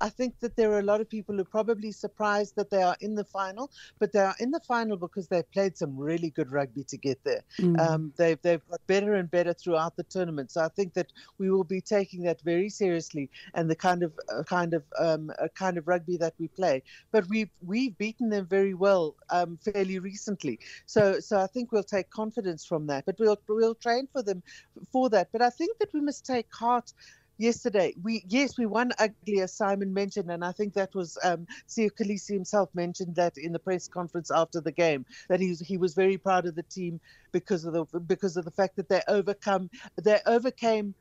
I 0.00 0.08
think 0.08 0.40
that 0.40 0.56
there 0.56 0.72
are 0.72 0.80
a 0.80 0.82
lot 0.84 1.00
of 1.00 1.08
people 1.08 1.34
who 1.34 1.42
are 1.42 1.44
probably 1.44 1.92
surprised 1.92 2.56
that 2.56 2.70
they 2.70 2.82
are 2.82 2.96
in 3.00 3.14
the 3.14 3.24
final, 3.24 3.70
but 3.98 4.12
they 4.12 4.20
are 4.20 4.34
in 4.40 4.50
the 4.50 4.60
final 4.60 4.96
because 4.96 5.28
they've 5.28 5.50
played 5.52 5.76
some 5.76 5.96
really 5.96 6.30
good 6.30 6.50
rugby 6.50 6.84
to 6.84 6.96
get 6.96 7.22
there. 7.24 7.44
Mm. 7.60 7.78
Um, 7.78 8.12
they've 8.16 8.40
they've 8.42 8.66
got 8.68 8.86
better 8.86 9.14
and 9.14 9.30
better 9.30 9.52
throughout 9.52 9.96
the 9.96 10.04
tournament. 10.04 10.50
So 10.50 10.62
I 10.62 10.68
think 10.68 10.94
that 10.94 11.12
we 11.38 11.50
will 11.50 11.64
be 11.64 11.80
taking 11.80 12.22
that 12.24 12.40
very 12.42 12.68
seriously 12.68 13.30
and 13.54 13.70
the 13.70 13.76
kind 13.76 14.02
of 14.02 14.12
uh, 14.32 14.42
kind 14.42 14.74
of 14.74 14.84
um, 14.98 15.30
a 15.38 15.48
kind 15.48 15.78
of 15.78 15.88
rugby 15.88 16.16
that 16.18 16.34
we 16.38 16.48
play. 16.48 16.82
But 17.12 17.28
we've 17.28 17.50
we've 17.64 17.96
beaten 17.98 18.28
them 18.30 18.46
very 18.46 18.74
well 18.74 19.14
um, 19.30 19.58
fairly 19.58 19.98
recently. 19.98 20.58
So 20.86 21.20
so 21.20 21.38
I 21.38 21.46
think 21.46 21.72
we'll 21.72 21.82
take 21.82 22.10
confidence 22.10 22.64
from 22.64 22.86
that. 22.88 23.04
But 23.06 23.16
we'll 23.18 23.40
we'll 23.48 23.74
train 23.74 24.08
for 24.12 24.22
them 24.22 24.42
for 24.90 25.08
that. 25.10 25.28
But 25.32 25.42
I 25.42 25.50
think 25.50 25.78
that 25.78 25.92
we 25.92 26.00
must 26.00 26.26
take 26.26 26.52
heart 26.54 26.92
yesterday. 27.38 27.94
We 28.02 28.24
yes, 28.28 28.58
we 28.58 28.66
won 28.66 28.92
ugly, 28.98 29.40
as 29.40 29.52
Simon 29.52 29.92
mentioned, 29.92 30.30
and 30.30 30.44
I 30.44 30.52
think 30.52 30.74
that 30.74 30.94
was 30.94 31.18
um, 31.22 31.46
Siya 31.68 31.90
Kolisi 31.90 32.34
himself 32.34 32.70
mentioned 32.74 33.14
that 33.16 33.36
in 33.36 33.52
the 33.52 33.58
press 33.58 33.88
conference 33.88 34.30
after 34.30 34.60
the 34.60 34.72
game 34.72 35.04
that 35.28 35.40
he 35.40 35.50
was, 35.50 35.60
he 35.60 35.76
was 35.76 35.94
very 35.94 36.18
proud 36.18 36.46
of 36.46 36.54
the 36.54 36.62
team 36.62 37.00
because 37.32 37.64
of 37.64 37.72
the 37.72 38.00
because 38.00 38.36
of 38.36 38.44
the 38.44 38.50
fact 38.50 38.76
that 38.76 38.88
they 38.88 39.02
overcome 39.08 39.70
they 40.02 40.20
overcame 40.26 40.94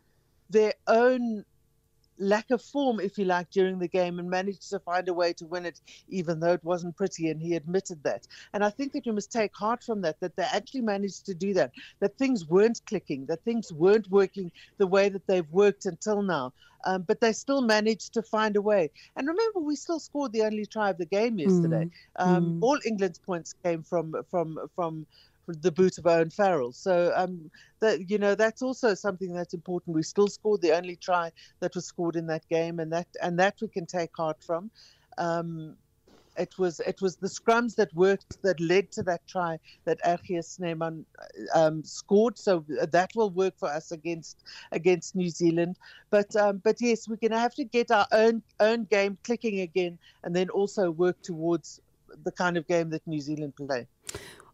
their 0.49 0.73
own 0.87 1.43
lack 2.17 2.51
of 2.51 2.61
form, 2.61 2.99
if 2.99 3.17
you 3.17 3.25
like, 3.25 3.49
during 3.51 3.79
the 3.79 3.87
game 3.87 4.19
and 4.19 4.29
managed 4.29 4.69
to 4.69 4.79
find 4.79 5.07
a 5.07 5.13
way 5.13 5.33
to 5.33 5.45
win 5.45 5.65
it, 5.65 5.81
even 6.09 6.39
though 6.39 6.53
it 6.53 6.63
wasn't 6.63 6.95
pretty. 6.95 7.29
And 7.29 7.41
he 7.41 7.55
admitted 7.55 8.03
that. 8.03 8.27
And 8.53 8.63
I 8.63 8.69
think 8.69 8.93
that 8.93 9.05
we 9.05 9.11
must 9.11 9.31
take 9.31 9.55
heart 9.55 9.83
from 9.83 10.01
that, 10.01 10.19
that 10.19 10.35
they 10.35 10.43
actually 10.43 10.81
managed 10.81 11.25
to 11.27 11.33
do 11.33 11.53
that, 11.53 11.71
that 11.99 12.17
things 12.17 12.47
weren't 12.47 12.81
clicking, 12.85 13.25
that 13.27 13.43
things 13.43 13.71
weren't 13.73 14.09
working 14.09 14.51
the 14.77 14.87
way 14.87 15.09
that 15.09 15.27
they've 15.27 15.49
worked 15.51 15.85
until 15.85 16.21
now. 16.21 16.53
Um, 16.85 17.01
but 17.01 17.19
they 17.19 17.33
still 17.33 17.61
managed 17.61 18.13
to 18.13 18.21
find 18.21 18.55
a 18.55 18.61
way. 18.61 18.91
And 19.15 19.27
remember, 19.27 19.59
we 19.59 19.75
still 19.75 19.99
scored 19.99 20.31
the 20.33 20.43
only 20.43 20.67
try 20.67 20.91
of 20.91 20.99
the 20.99 21.05
game 21.05 21.39
yesterday. 21.39 21.89
Mm. 22.19 22.27
Um, 22.27 22.45
mm. 22.45 22.59
All 22.61 22.77
England's 22.85 23.17
points 23.17 23.55
came 23.63 23.81
from 23.81 24.13
from 24.29 24.59
from 24.75 25.07
the 25.47 25.71
boot 25.71 25.97
of 25.97 26.07
Owen 26.07 26.29
Farrell. 26.29 26.71
So 26.71 27.13
um, 27.15 27.49
that 27.79 28.09
you 28.09 28.17
know 28.17 28.35
that's 28.35 28.61
also 28.61 28.93
something 28.93 29.33
that's 29.33 29.53
important. 29.53 29.95
We 29.95 30.03
still 30.03 30.27
scored 30.27 30.61
the 30.61 30.75
only 30.75 30.95
try 30.95 31.31
that 31.59 31.75
was 31.75 31.85
scored 31.85 32.15
in 32.15 32.27
that 32.27 32.47
game, 32.49 32.79
and 32.79 32.91
that 32.91 33.07
and 33.21 33.39
that 33.39 33.55
we 33.61 33.67
can 33.67 33.85
take 33.85 34.11
heart 34.15 34.43
from. 34.43 34.71
Um, 35.17 35.75
it 36.37 36.57
was 36.57 36.79
it 36.81 37.01
was 37.01 37.15
the 37.15 37.27
scrums 37.27 37.75
that 37.75 37.93
worked 37.93 38.41
that 38.41 38.59
led 38.59 38.91
to 38.93 39.03
that 39.03 39.25
try 39.27 39.59
that 39.85 40.01
RG 40.03 40.43
Snyman 40.43 41.05
um, 41.53 41.83
scored. 41.83 42.37
So 42.37 42.65
that 42.67 43.11
will 43.15 43.29
work 43.29 43.57
for 43.57 43.69
us 43.69 43.91
against 43.91 44.43
against 44.71 45.15
New 45.15 45.29
Zealand. 45.29 45.77
But 46.09 46.35
um, 46.35 46.61
but 46.63 46.81
yes, 46.81 47.07
we're 47.07 47.17
going 47.17 47.31
to 47.31 47.39
have 47.39 47.55
to 47.55 47.63
get 47.63 47.91
our 47.91 48.07
own 48.11 48.41
own 48.59 48.85
game 48.85 49.17
clicking 49.23 49.61
again, 49.61 49.97
and 50.23 50.35
then 50.35 50.49
also 50.49 50.91
work 50.91 51.21
towards 51.21 51.81
the 52.23 52.31
kind 52.31 52.57
of 52.57 52.67
game 52.67 52.89
that 52.89 53.05
New 53.07 53.19
Zealand 53.19 53.55
play. 53.55 53.87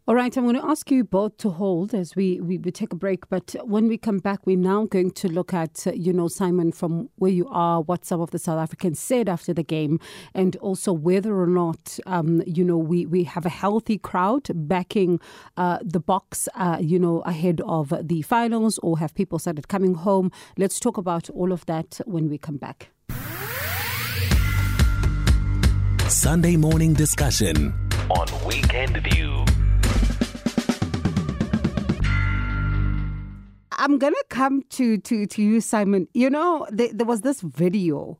All 0.08 0.16
right, 0.16 0.36
I'm 0.36 0.42
going 0.42 0.56
to 0.56 0.66
ask 0.66 0.90
you 0.90 1.04
both 1.04 1.36
to 1.36 1.50
hold 1.50 1.94
as 1.94 2.16
we, 2.16 2.40
we, 2.40 2.58
we, 2.58 2.72
take 2.72 2.92
a 2.92 2.96
break. 2.96 3.28
But 3.28 3.54
when 3.62 3.86
we 3.86 3.96
come 3.96 4.18
back, 4.18 4.44
we're 4.44 4.56
now 4.56 4.86
going 4.86 5.12
to 5.12 5.28
look 5.28 5.54
at, 5.54 5.86
you 5.94 6.12
know, 6.12 6.26
Simon, 6.26 6.72
from 6.72 7.08
where 7.18 7.30
you 7.30 7.46
are, 7.48 7.82
what 7.82 8.04
some 8.04 8.20
of 8.20 8.32
the 8.32 8.38
South 8.40 8.58
Africans 8.58 8.98
said 8.98 9.28
after 9.28 9.54
the 9.54 9.62
game, 9.62 10.00
and 10.34 10.56
also 10.56 10.92
whether 10.92 11.40
or 11.40 11.46
not, 11.46 12.00
um, 12.06 12.42
you 12.48 12.64
know, 12.64 12.76
we, 12.76 13.06
we 13.06 13.22
have 13.22 13.46
a 13.46 13.48
healthy 13.48 13.96
crowd 13.96 14.48
backing 14.52 15.20
uh, 15.56 15.78
the 15.82 16.00
Boks, 16.00 16.48
uh, 16.56 16.78
you 16.80 16.98
know, 16.98 17.20
ahead 17.20 17.60
of 17.64 17.94
the 18.02 18.22
finals, 18.22 18.78
or 18.82 18.98
have 18.98 19.14
people 19.14 19.38
started 19.38 19.68
coming 19.68 19.94
home. 19.94 20.32
Let's 20.58 20.80
talk 20.80 20.96
about 20.96 21.30
all 21.30 21.52
of 21.52 21.64
that 21.66 22.00
when 22.06 22.28
we 22.28 22.38
come 22.38 22.56
back. 22.56 22.88
Sunday 26.08 26.56
morning 26.56 26.92
discussion 26.92 27.72
on 28.10 28.26
Weekend 28.44 28.96
View. 28.96 29.44
I'm 33.82 33.98
gonna 33.98 34.14
come 34.28 34.62
to 34.70 34.96
to 34.96 35.26
to 35.26 35.42
you, 35.42 35.60
Simon. 35.60 36.06
You 36.14 36.30
know, 36.30 36.68
there, 36.70 36.90
there 36.92 37.04
was 37.04 37.22
this 37.22 37.40
video 37.40 38.16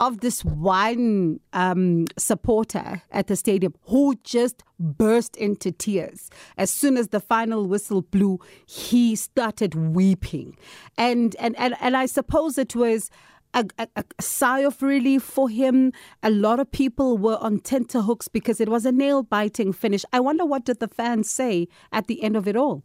of 0.00 0.22
this 0.22 0.44
one 0.44 1.38
um, 1.52 2.06
supporter 2.18 3.00
at 3.12 3.28
the 3.28 3.36
stadium 3.36 3.74
who 3.82 4.16
just 4.24 4.64
burst 4.80 5.36
into 5.36 5.70
tears. 5.70 6.30
As 6.56 6.72
soon 6.72 6.96
as 6.96 7.08
the 7.08 7.20
final 7.20 7.68
whistle 7.68 8.02
blew, 8.02 8.40
he 8.66 9.14
started 9.14 9.76
weeping. 9.76 10.56
And 10.96 11.36
and 11.36 11.56
and, 11.60 11.76
and 11.80 11.96
I 11.96 12.06
suppose 12.06 12.58
it 12.58 12.74
was 12.74 13.08
a, 13.54 13.66
a, 13.78 13.86
a, 13.94 14.04
sigh 14.20 14.60
of 14.60 14.82
relief 14.82 15.22
for 15.22 15.48
him. 15.48 15.92
A 16.24 16.30
lot 16.30 16.58
of 16.58 16.72
people 16.72 17.18
were 17.18 17.38
on 17.40 17.60
tenterhooks 17.60 18.26
because 18.26 18.60
it 18.60 18.68
was 18.68 18.84
a 18.84 18.90
nail 18.90 19.22
biting 19.22 19.72
finish. 19.72 20.04
I 20.12 20.18
wonder 20.18 20.44
what 20.44 20.64
did 20.64 20.80
the 20.80 20.88
fans 20.88 21.30
say 21.30 21.68
at 21.92 22.08
the 22.08 22.20
end 22.24 22.36
of 22.36 22.48
it 22.48 22.56
all? 22.56 22.82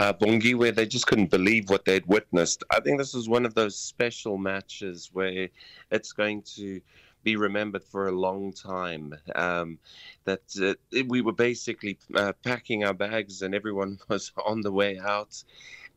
Uh, 0.00 0.14
Bongi, 0.14 0.54
where 0.54 0.72
they 0.72 0.86
just 0.86 1.06
couldn't 1.06 1.30
believe 1.30 1.68
what 1.68 1.84
they'd 1.84 2.06
witnessed. 2.06 2.64
I 2.70 2.80
think 2.80 2.96
this 2.96 3.14
is 3.14 3.28
one 3.28 3.44
of 3.44 3.54
those 3.54 3.76
special 3.76 4.38
matches 4.38 5.10
where 5.12 5.48
it's 5.90 6.12
going 6.12 6.42
to 6.56 6.80
be 7.22 7.36
remembered 7.36 7.84
for 7.84 8.08
a 8.08 8.12
long 8.12 8.50
time. 8.54 9.14
Um, 9.34 9.78
that 10.24 10.40
uh, 10.62 11.02
we 11.06 11.20
were 11.20 11.34
basically 11.34 11.98
uh, 12.16 12.32
packing 12.42 12.82
our 12.82 12.94
bags 12.94 13.42
and 13.42 13.54
everyone 13.54 13.98
was 14.08 14.32
on 14.46 14.62
the 14.62 14.72
way 14.72 14.98
out. 14.98 15.44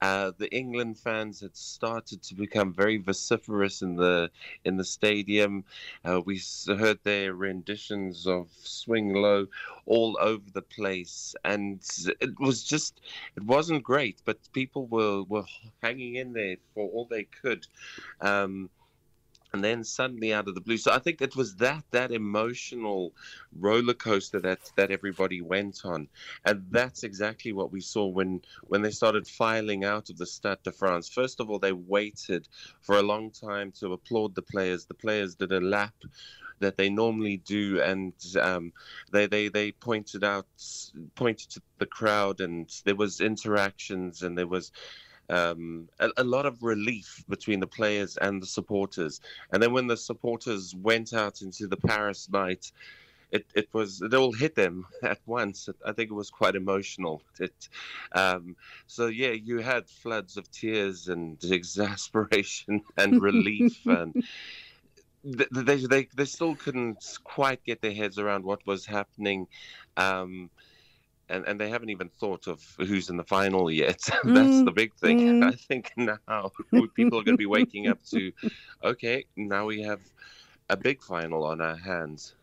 Uh, 0.03 0.33
the 0.37 0.53
England 0.53 0.99
fans 0.99 1.39
had 1.39 1.55
started 1.55 2.21
to 2.21 2.35
become 2.35 2.73
very 2.73 2.97
vociferous 2.97 3.81
in 3.81 3.95
the 3.95 4.29
in 4.65 4.75
the 4.75 4.83
stadium. 4.83 5.63
Uh, 6.03 6.19
we 6.19 6.41
heard 6.67 6.99
their 7.03 7.33
renditions 7.33 8.27
of 8.27 8.49
"Swing 8.63 9.13
Low" 9.13 9.47
all 9.85 10.17
over 10.19 10.43
the 10.51 10.61
place, 10.61 11.35
and 11.45 11.81
it 12.19 12.37
was 12.37 12.65
just 12.65 12.99
it 13.37 13.43
wasn't 13.43 13.81
great. 13.81 14.21
But 14.25 14.39
people 14.51 14.87
were 14.87 15.23
were 15.23 15.45
hanging 15.81 16.15
in 16.15 16.33
there 16.33 16.57
for 16.73 16.89
all 16.89 17.05
they 17.05 17.23
could. 17.23 17.65
Um, 18.19 18.69
and 19.53 19.63
then 19.63 19.83
suddenly 19.83 20.33
out 20.33 20.47
of 20.47 20.55
the 20.55 20.61
blue. 20.61 20.77
So 20.77 20.91
I 20.91 20.99
think 20.99 21.21
it 21.21 21.35
was 21.35 21.55
that 21.57 21.83
that 21.91 22.11
emotional 22.11 23.13
roller 23.59 23.93
coaster 23.93 24.39
that 24.41 24.71
that 24.75 24.91
everybody 24.91 25.41
went 25.41 25.85
on, 25.85 26.07
and 26.43 26.65
that's 26.71 27.03
exactly 27.03 27.53
what 27.53 27.71
we 27.71 27.79
saw 27.79 28.07
when 28.07 28.41
when 28.63 28.81
they 28.81 28.89
started 28.89 29.27
filing 29.27 29.85
out 29.85 30.09
of 30.09 30.17
the 30.17 30.25
Stade 30.25 30.63
de 30.63 30.71
France. 30.71 31.07
First 31.07 31.39
of 31.39 31.49
all, 31.49 31.59
they 31.59 31.71
waited 31.71 32.47
for 32.81 32.97
a 32.97 33.03
long 33.03 33.29
time 33.29 33.71
to 33.79 33.93
applaud 33.93 34.33
the 34.33 34.41
players. 34.41 34.85
The 34.85 34.95
players 34.95 35.35
did 35.35 35.51
a 35.51 35.61
lap 35.61 35.93
that 36.59 36.77
they 36.77 36.89
normally 36.89 37.37
do, 37.37 37.79
and 37.81 38.13
um, 38.41 38.73
they, 39.11 39.27
they 39.27 39.49
they 39.49 39.71
pointed 39.71 40.23
out 40.23 40.47
pointed 41.13 41.51
to 41.51 41.61
the 41.77 41.85
crowd, 41.85 42.41
and 42.41 42.73
there 42.85 42.95
was 42.95 43.21
interactions, 43.21 44.23
and 44.23 44.35
there 44.35 44.47
was 44.47 44.71
um, 45.29 45.87
a, 45.99 46.09
a, 46.17 46.23
lot 46.23 46.45
of 46.45 46.61
relief 46.61 47.23
between 47.29 47.59
the 47.59 47.67
players 47.67 48.17
and 48.17 48.41
the 48.41 48.45
supporters. 48.45 49.21
And 49.51 49.61
then 49.61 49.73
when 49.73 49.87
the 49.87 49.97
supporters 49.97 50.75
went 50.75 51.13
out 51.13 51.41
into 51.41 51.67
the 51.67 51.77
Paris 51.77 52.29
night, 52.29 52.71
it, 53.31 53.45
it 53.55 53.67
was 53.73 54.01
it 54.01 54.13
all 54.13 54.31
hit 54.31 54.55
them 54.55 54.85
at 55.03 55.19
once. 55.25 55.67
I 55.85 55.91
think 55.91 56.11
it 56.11 56.13
was 56.13 56.29
quite 56.29 56.55
emotional. 56.55 57.21
It, 57.39 57.69
um, 58.13 58.55
so 58.87 59.07
yeah, 59.07 59.31
you 59.31 59.59
had 59.59 59.89
floods 59.89 60.37
of 60.37 60.49
tears 60.51 61.07
and 61.07 61.43
exasperation 61.51 62.81
and 62.97 63.21
relief 63.21 63.79
and. 63.85 64.23
They, 65.25 65.77
they 65.77 66.09
they 66.13 66.25
still 66.25 66.53
couldn't 66.53 67.01
quite 67.23 67.63
get 67.63 67.81
their 67.81 67.93
heads 67.93 68.19
around 68.19 68.43
what 68.43 68.67
was 68.67 68.85
happening. 68.85 69.47
Um, 69.95 70.49
and, 71.29 71.45
and 71.47 71.59
they 71.59 71.69
haven't 71.69 71.89
even 71.89 72.09
thought 72.09 72.47
of 72.47 72.61
who's 72.77 73.09
in 73.09 73.17
the 73.17 73.23
final 73.23 73.71
yet. 73.71 74.01
That's 74.23 74.23
mm, 74.23 74.65
the 74.65 74.71
big 74.71 74.93
thing. 74.95 75.41
Mm. 75.41 75.53
I 75.53 75.55
think 75.55 75.91
now 75.95 76.51
people 76.95 77.19
are 77.19 77.23
going 77.23 77.37
to 77.37 77.37
be 77.37 77.45
waking 77.45 77.87
up 77.87 78.03
to, 78.11 78.31
okay, 78.83 79.25
now 79.35 79.65
we 79.65 79.81
have 79.81 80.01
a 80.69 80.77
big 80.77 81.01
final 81.01 81.45
on 81.45 81.61
our 81.61 81.77
hands. 81.77 82.35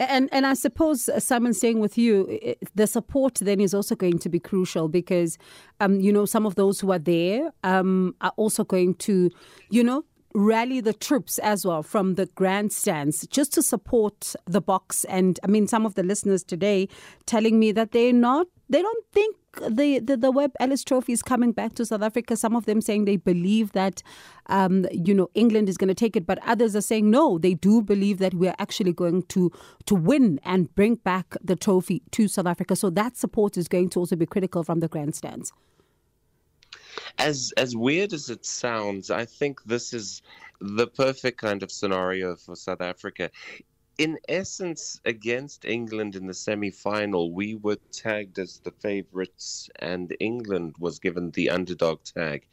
And 0.00 0.28
and 0.32 0.44
I 0.44 0.54
suppose 0.54 1.08
uh, 1.08 1.20
Simon 1.20 1.54
saying 1.54 1.78
with 1.78 1.96
you, 1.96 2.56
the 2.74 2.88
support 2.88 3.36
then 3.36 3.60
is 3.60 3.74
also 3.74 3.94
going 3.94 4.18
to 4.18 4.28
be 4.28 4.40
crucial 4.40 4.88
because, 4.88 5.38
um, 5.78 6.00
you 6.00 6.12
know, 6.12 6.26
some 6.26 6.46
of 6.46 6.56
those 6.56 6.80
who 6.80 6.90
are 6.90 6.98
there 6.98 7.52
um, 7.62 8.16
are 8.20 8.32
also 8.36 8.64
going 8.64 8.94
to, 8.94 9.30
you 9.70 9.84
know, 9.84 10.04
rally 10.34 10.80
the 10.80 10.92
troops 10.92 11.38
as 11.38 11.64
well 11.64 11.82
from 11.82 12.14
the 12.14 12.26
grandstands 12.26 13.26
just 13.28 13.52
to 13.54 13.62
support 13.62 14.34
the 14.46 14.62
Boks. 14.62 15.04
And 15.08 15.40
I 15.42 15.46
mean, 15.46 15.66
some 15.66 15.86
of 15.86 15.94
the 15.94 16.02
listeners 16.02 16.44
today 16.44 16.88
telling 17.26 17.58
me 17.58 17.72
that 17.72 17.92
they're 17.92 18.12
not, 18.12 18.46
they 18.68 18.82
don't 18.82 19.04
think 19.12 19.36
the, 19.68 19.98
the, 19.98 20.16
the 20.16 20.30
Webb 20.30 20.52
Ellis 20.60 20.84
Trophy 20.84 21.12
is 21.12 21.22
coming 21.22 21.52
back 21.52 21.74
to 21.74 21.86
South 21.86 22.02
Africa. 22.02 22.36
Some 22.36 22.54
of 22.54 22.66
them 22.66 22.80
saying 22.80 23.06
they 23.06 23.16
believe 23.16 23.72
that, 23.72 24.02
um, 24.46 24.86
you 24.92 25.14
know, 25.14 25.28
England 25.34 25.68
is 25.68 25.78
going 25.78 25.88
to 25.88 25.94
take 25.94 26.14
it, 26.16 26.26
but 26.26 26.38
others 26.46 26.76
are 26.76 26.82
saying 26.82 27.10
no, 27.10 27.38
they 27.38 27.54
do 27.54 27.82
believe 27.82 28.18
that 28.18 28.34
we 28.34 28.48
are 28.48 28.56
actually 28.58 28.92
going 28.92 29.22
to 29.24 29.50
to 29.86 29.94
win 29.94 30.38
and 30.44 30.72
bring 30.74 30.96
back 30.96 31.34
the 31.42 31.56
trophy 31.56 32.02
to 32.12 32.28
South 32.28 32.46
Africa. 32.46 32.76
So 32.76 32.90
that 32.90 33.16
support 33.16 33.56
is 33.56 33.68
going 33.68 33.88
to 33.90 34.00
also 34.00 34.16
be 34.16 34.26
critical 34.26 34.62
from 34.62 34.80
the 34.80 34.88
grandstands. 34.88 35.52
As 37.18 37.52
as 37.56 37.76
weird 37.76 38.12
as 38.12 38.30
it 38.30 38.44
sounds, 38.44 39.10
I 39.10 39.24
think 39.24 39.62
this 39.64 39.92
is 39.92 40.22
the 40.60 40.86
perfect 40.86 41.40
kind 41.40 41.62
of 41.62 41.70
scenario 41.70 42.36
for 42.36 42.56
South 42.56 42.80
Africa 42.80 43.30
in 43.98 44.16
essence, 44.28 45.00
against 45.04 45.64
England 45.64 46.14
in 46.14 46.26
the 46.26 46.34
semi 46.34 46.70
final, 46.70 47.32
we 47.32 47.56
were 47.56 47.78
tagged 47.90 48.38
as 48.38 48.60
the 48.60 48.70
favourites, 48.70 49.68
and 49.80 50.16
England 50.20 50.76
was 50.78 51.00
given 51.00 51.32
the 51.32 51.50
underdog 51.50 52.04
tag. 52.04 52.46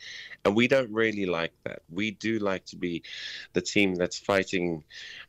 And 0.43 0.55
we 0.55 0.67
don't 0.67 0.91
really 0.91 1.27
like 1.27 1.53
that. 1.63 1.83
We 1.91 2.11
do 2.11 2.39
like 2.39 2.65
to 2.65 2.75
be 2.75 3.03
the 3.53 3.61
team 3.61 3.93
that's 3.93 4.17
fighting 4.17 4.83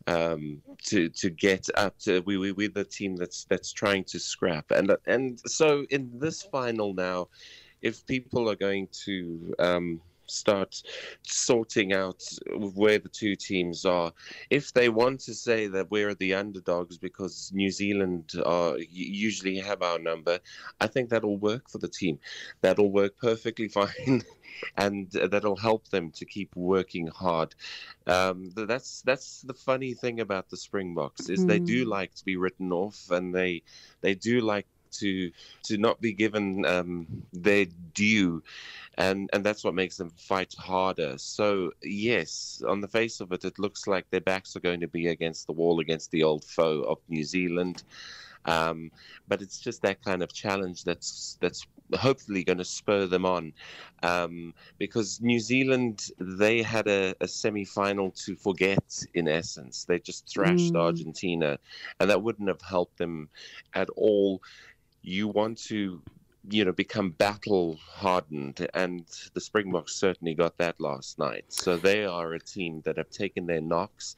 um, 0.07 0.63
to 0.85 1.11
to 1.11 1.29
get 1.29 1.69
up 1.75 1.99
to. 2.01 2.21
We, 2.21 2.39
we, 2.39 2.53
we're 2.53 2.71
the 2.71 2.85
team 2.85 3.17
that's 3.17 3.45
that's 3.45 3.73
trying 3.73 4.05
to 4.05 4.19
scrap. 4.19 4.71
And, 4.71 4.97
and 5.07 5.39
so 5.47 5.85
in 5.91 6.11
this 6.19 6.43
final 6.43 6.95
now, 6.95 7.29
if 7.87 8.07
people 8.07 8.51
are 8.51 8.57
going 8.57 8.89
to. 9.05 9.55
Um, 9.59 10.01
start 10.29 10.83
sorting 11.23 11.93
out 11.93 12.23
where 12.75 12.99
the 12.99 13.09
two 13.09 13.37
teams 13.37 13.85
are. 13.85 14.13
If 14.51 14.73
they 14.73 14.89
want 14.89 15.21
to 15.21 15.35
say 15.35 15.67
that 15.69 15.91
we're 15.91 16.15
the 16.15 16.35
underdogs 16.35 16.99
because 16.99 17.53
New 17.55 17.71
Zealand 17.71 18.33
are, 18.45 18.77
usually 18.91 19.59
have 19.59 19.83
our 19.83 19.99
number, 19.99 20.41
I 20.81 20.87
think 20.89 21.11
that'll 21.11 21.39
work 21.39 21.69
for 21.71 21.79
the 21.79 21.89
team. 21.89 22.19
That'll 22.61 22.91
work 22.91 23.17
perfectly 23.19 23.69
fine. 23.81 24.25
and 24.77 25.11
that'll 25.11 25.57
help 25.57 25.89
them 25.89 26.11
to 26.13 26.25
keep 26.25 26.55
working 26.57 27.07
hard. 27.09 27.55
Um, 28.07 28.53
that's 28.55 29.03
that's 29.03 29.43
the 29.43 29.55
funny 29.55 29.93
thing 29.93 30.21
about 30.21 30.49
the 30.49 30.57
Springboks 30.57 31.29
is 31.29 31.45
mm. 31.45 31.49
they 31.49 31.59
do 31.59 31.85
hmm. 31.85 31.91
like 31.91 32.15
to 32.15 32.25
be 32.25 32.37
written 32.37 32.73
off, 32.73 33.11
and 33.11 33.35
they 33.35 33.63
they 34.01 34.15
do 34.15 34.41
like 34.41 34.67
to 35.01 35.31
to 35.65 35.77
not 35.79 36.01
be 36.01 36.13
given 36.13 36.65
um, 36.67 37.07
their 37.33 37.67
due, 37.95 38.43
and 38.99 39.31
and 39.33 39.45
that's 39.45 39.65
what 39.65 39.75
makes 39.75 39.97
them 39.97 40.11
fight 40.11 40.55
harder. 40.59 41.19
So 41.19 41.73
yes, 41.83 42.63
on 42.67 42.81
the 42.81 42.89
face 42.89 43.21
of 43.21 43.33
it, 43.33 43.45
it 43.45 43.59
looks 43.59 43.87
like 43.87 44.11
their 44.11 44.21
backs 44.21 44.57
are 44.57 44.61
going 44.61 44.81
to 44.81 44.89
be 44.89 45.09
against 45.09 45.47
the 45.47 45.53
wall 45.53 45.81
against 45.81 46.11
the 46.11 46.23
old 46.23 46.45
foe 46.45 46.83
of 46.83 46.99
New 47.09 47.25
Zealand. 47.25 47.83
Um, 48.47 48.93
but 49.27 49.43
it's 49.43 49.59
just 49.59 49.83
that 49.83 50.05
kind 50.05 50.23
of 50.23 50.33
challenge 50.33 50.85
that's 50.85 51.37
that's 51.41 51.67
hopefully 51.95 52.45
going 52.45 52.59
to 52.59 52.65
spur 52.65 53.07
them 53.07 53.25
on, 53.25 53.53
um, 54.03 54.55
because 54.79 55.21
New 55.21 55.41
Zealand 55.41 56.11
they 56.21 56.63
had 56.63 56.87
a, 56.87 57.15
a 57.21 57.27
semi-final 57.27 58.13
to 58.13 58.37
forget 58.37 59.03
in 59.15 59.27
essence. 59.27 59.85
They 59.85 59.99
just 59.99 60.29
thrashed 60.29 60.73
mm. 60.73 60.81
Argentina, 60.81 61.59
and 61.99 62.09
that 62.09 62.23
wouldn't 62.23 62.49
have 62.49 62.63
helped 62.63 62.99
them 62.99 63.29
at 63.75 63.89
all 63.97 64.43
you 65.07 65.29
want 65.29 65.57
to 65.57 66.03
you 66.51 66.65
know 66.65 66.73
become 66.73 67.11
battle 67.11 67.79
hardened 67.89 68.69
and 68.75 69.07
the 69.35 69.41
springboks 69.41 69.95
certainly 69.95 70.35
got 70.35 70.59
that 70.59 70.79
last 70.81 71.19
night. 71.19 71.45
So 71.49 71.77
they 71.77 72.05
are 72.05 72.33
a 72.35 72.41
team 72.41 72.83
that 72.85 72.99
have 72.99 73.11
taken 73.11 73.47
their 73.47 73.61
knocks 73.61 74.17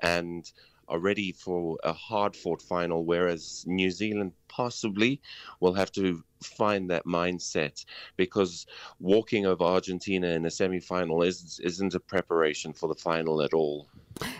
and 0.00 0.50
are 0.88 0.98
ready 0.98 1.32
for 1.32 1.78
a 1.84 1.92
hard 1.92 2.36
fought 2.36 2.62
final, 2.62 3.04
whereas 3.04 3.64
New 3.66 3.90
Zealand 3.90 4.32
possibly 4.48 5.20
will 5.60 5.74
have 5.74 5.92
to 5.92 6.22
find 6.42 6.90
that 6.90 7.04
mindset 7.04 7.84
because 8.16 8.66
walking 9.00 9.46
over 9.46 9.64
Argentina 9.64 10.28
in 10.28 10.44
a 10.46 10.50
semi 10.50 10.80
final 10.80 11.22
is, 11.22 11.60
isn't 11.62 11.94
a 11.94 12.00
preparation 12.00 12.72
for 12.72 12.88
the 12.88 12.94
final 12.94 13.42
at 13.42 13.52
all. 13.52 13.88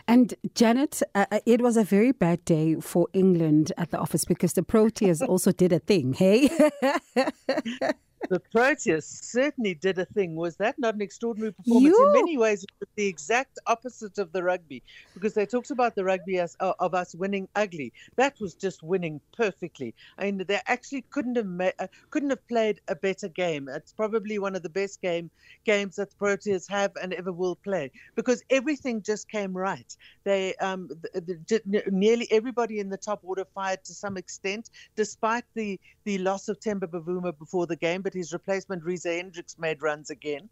And 0.08 0.34
Janet, 0.54 1.02
uh, 1.14 1.26
uh 1.30 1.40
it 1.46 1.60
was 1.60 1.76
a 1.76 1.84
very 1.84 2.12
bad 2.12 2.44
day 2.44 2.76
for 2.80 3.08
England 3.12 3.72
at 3.76 3.90
the 3.90 3.98
office 3.98 4.24
because 4.24 4.54
the 4.54 4.62
Proteas 4.62 5.26
also 5.28 5.52
did 5.52 5.72
a 5.72 5.78
thing, 5.78 6.14
hey? 6.14 6.48
the 8.28 8.40
Proteas 8.54 9.04
certainly 9.04 9.74
did 9.74 9.98
a 9.98 10.04
thing. 10.04 10.34
Was 10.36 10.56
that 10.56 10.78
not 10.78 10.94
an 10.94 11.02
extraordinary 11.02 11.52
performance? 11.52 11.96
You... 11.96 12.06
In 12.06 12.12
many 12.12 12.38
ways, 12.38 12.64
it 12.64 12.70
was 12.80 12.88
the 12.96 13.06
exact 13.06 13.58
opposite 13.66 14.18
of 14.18 14.32
the 14.32 14.42
rugby 14.42 14.82
because 15.14 15.34
they 15.34 15.46
talked 15.46 15.70
about 15.70 15.94
the 15.94 16.04
rugby 16.04 16.38
as 16.38 16.56
uh, 16.60 16.72
of 16.78 16.94
us 16.94 17.14
winning 17.14 17.48
ugly. 17.54 17.92
That 18.16 18.34
was 18.40 18.54
just 18.54 18.82
winning 18.82 19.20
perfectly. 19.36 19.94
I 20.18 20.24
mean, 20.24 20.44
they 20.46 20.60
actually 20.66 21.02
couldn't 21.10 21.36
have 21.36 21.46
ma- 21.46 21.70
uh, 21.78 21.86
couldn't 22.10 22.30
have 22.30 22.46
played 22.48 22.80
a 22.88 22.96
better 22.96 23.28
game. 23.28 23.68
It's 23.68 23.92
probably 23.92 24.38
one 24.38 24.56
of 24.56 24.62
the 24.62 24.68
best 24.68 25.00
game 25.00 25.30
games 25.64 25.96
that 25.96 26.10
the 26.10 26.16
Proteas 26.16 26.68
have 26.68 26.92
and 27.02 27.12
ever 27.14 27.32
will 27.32 27.56
play 27.56 27.90
because 28.14 28.42
everything 28.50 29.02
just 29.02 29.28
came 29.28 29.56
right. 29.56 29.96
They 30.24 30.54
um, 30.56 30.88
the, 31.14 31.38
the, 31.48 31.82
nearly 31.90 32.28
everybody 32.30 32.80
in 32.80 32.88
the 32.88 32.96
top 32.96 33.20
order 33.22 33.44
fired 33.54 33.84
to 33.84 33.94
some 33.94 34.16
extent, 34.16 34.70
despite 34.96 35.44
the 35.54 35.78
the 36.04 36.18
loss 36.18 36.48
of 36.48 36.58
Temba 36.60 36.86
Bavuma 36.86 37.36
before 37.36 37.66
the 37.66 37.76
game, 37.76 38.02
but 38.02 38.14
his 38.16 38.32
replacement, 38.32 38.84
Reza 38.84 39.14
Hendricks, 39.14 39.58
made 39.58 39.82
runs 39.82 40.10
again. 40.10 40.48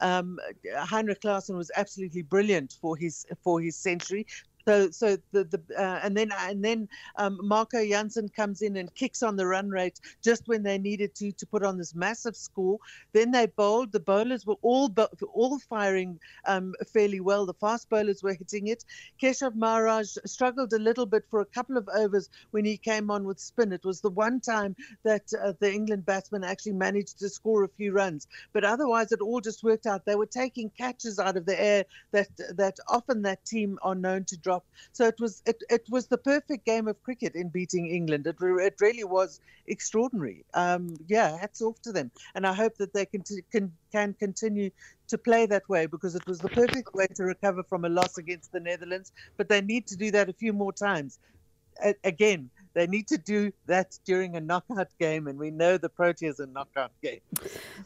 Um, 0.00 0.38
Heinrich 0.76 1.20
Klaasen 1.20 1.56
was 1.56 1.70
absolutely 1.76 2.22
brilliant 2.22 2.76
for 2.80 2.96
his 2.96 3.26
for 3.42 3.60
his 3.60 3.76
century. 3.76 4.26
So, 4.66 4.90
so 4.90 5.16
the 5.32 5.44
the 5.44 5.60
uh, 5.78 6.00
and 6.02 6.16
then 6.16 6.30
and 6.32 6.64
then 6.64 6.88
um, 7.16 7.38
Marco 7.42 7.84
Jansen 7.86 8.28
comes 8.30 8.62
in 8.62 8.76
and 8.76 8.94
kicks 8.94 9.22
on 9.22 9.36
the 9.36 9.46
run 9.46 9.68
rate 9.68 10.00
just 10.22 10.42
when 10.46 10.62
they 10.62 10.78
needed 10.78 11.14
to 11.16 11.32
to 11.32 11.46
put 11.46 11.62
on 11.62 11.76
this 11.76 11.94
massive 11.94 12.36
score. 12.36 12.78
Then 13.12 13.30
they 13.30 13.46
bowled. 13.46 13.92
The 13.92 14.00
bowlers 14.00 14.46
were 14.46 14.56
all 14.62 14.88
all 15.32 15.58
firing 15.68 16.18
um, 16.46 16.74
fairly 16.92 17.20
well. 17.20 17.46
The 17.46 17.54
fast 17.54 17.90
bowlers 17.90 18.22
were 18.22 18.34
hitting 18.34 18.68
it. 18.68 18.84
Keshav 19.20 19.54
Maharaj 19.54 20.16
struggled 20.24 20.72
a 20.72 20.78
little 20.78 21.06
bit 21.06 21.24
for 21.30 21.40
a 21.40 21.46
couple 21.46 21.76
of 21.76 21.88
overs 21.94 22.30
when 22.52 22.64
he 22.64 22.78
came 22.78 23.10
on 23.10 23.24
with 23.24 23.40
spin. 23.40 23.72
It 23.72 23.84
was 23.84 24.00
the 24.00 24.10
one 24.10 24.40
time 24.40 24.76
that 25.04 25.24
uh, 25.42 25.52
the 25.60 25.72
England 25.72 26.06
batsman 26.06 26.44
actually 26.44 26.72
managed 26.72 27.18
to 27.18 27.28
score 27.28 27.64
a 27.64 27.68
few 27.68 27.92
runs, 27.92 28.26
but 28.52 28.64
otherwise 28.64 29.12
it 29.12 29.20
all 29.20 29.40
just 29.40 29.62
worked 29.62 29.86
out. 29.86 30.04
They 30.06 30.16
were 30.16 30.26
taking 30.26 30.70
catches 30.70 31.18
out 31.18 31.36
of 31.36 31.46
the 31.46 31.60
air 31.60 31.84
that 32.12 32.28
that 32.56 32.76
often 32.88 33.22
that 33.22 33.44
team 33.44 33.78
are 33.82 33.94
known 33.94 34.24
to 34.26 34.36
drop 34.38 34.53
drop. 34.54 34.66
So 34.92 35.06
it 35.06 35.16
was 35.20 35.42
it, 35.46 35.56
it 35.70 35.82
was 35.90 36.06
the 36.08 36.18
perfect 36.18 36.66
game 36.66 36.88
of 36.88 37.02
cricket 37.02 37.34
in 37.34 37.48
beating 37.48 37.86
England. 37.90 38.26
It, 38.26 38.36
it 38.40 38.74
really 38.80 39.04
was 39.04 39.40
extraordinary. 39.66 40.44
Um, 40.54 40.96
yeah, 41.08 41.36
hats 41.38 41.62
off 41.62 41.80
to 41.82 41.92
them, 41.92 42.10
and 42.34 42.46
I 42.46 42.52
hope 42.54 42.76
that 42.78 42.92
they 42.94 43.06
can, 43.06 43.22
can 43.52 43.72
can 43.92 44.14
continue 44.14 44.70
to 45.08 45.18
play 45.18 45.46
that 45.46 45.68
way 45.68 45.86
because 45.86 46.14
it 46.14 46.26
was 46.26 46.40
the 46.40 46.48
perfect 46.50 46.94
way 46.94 47.06
to 47.16 47.24
recover 47.24 47.62
from 47.68 47.84
a 47.84 47.88
loss 47.88 48.18
against 48.18 48.52
the 48.52 48.60
Netherlands. 48.60 49.12
But 49.36 49.48
they 49.48 49.60
need 49.60 49.86
to 49.88 49.96
do 49.96 50.10
that 50.12 50.28
a 50.28 50.34
few 50.34 50.52
more 50.52 50.72
times. 50.72 51.18
A- 51.84 51.94
again, 52.04 52.50
they 52.74 52.86
need 52.86 53.06
to 53.08 53.18
do 53.18 53.52
that 53.66 53.98
during 54.04 54.36
a 54.36 54.40
knockout 54.40 54.88
game, 54.98 55.28
and 55.28 55.38
we 55.38 55.50
know 55.50 55.78
the 55.78 55.88
Proteas 55.88 56.40
a 56.40 56.46
knockout 56.46 56.90
game. 57.02 57.20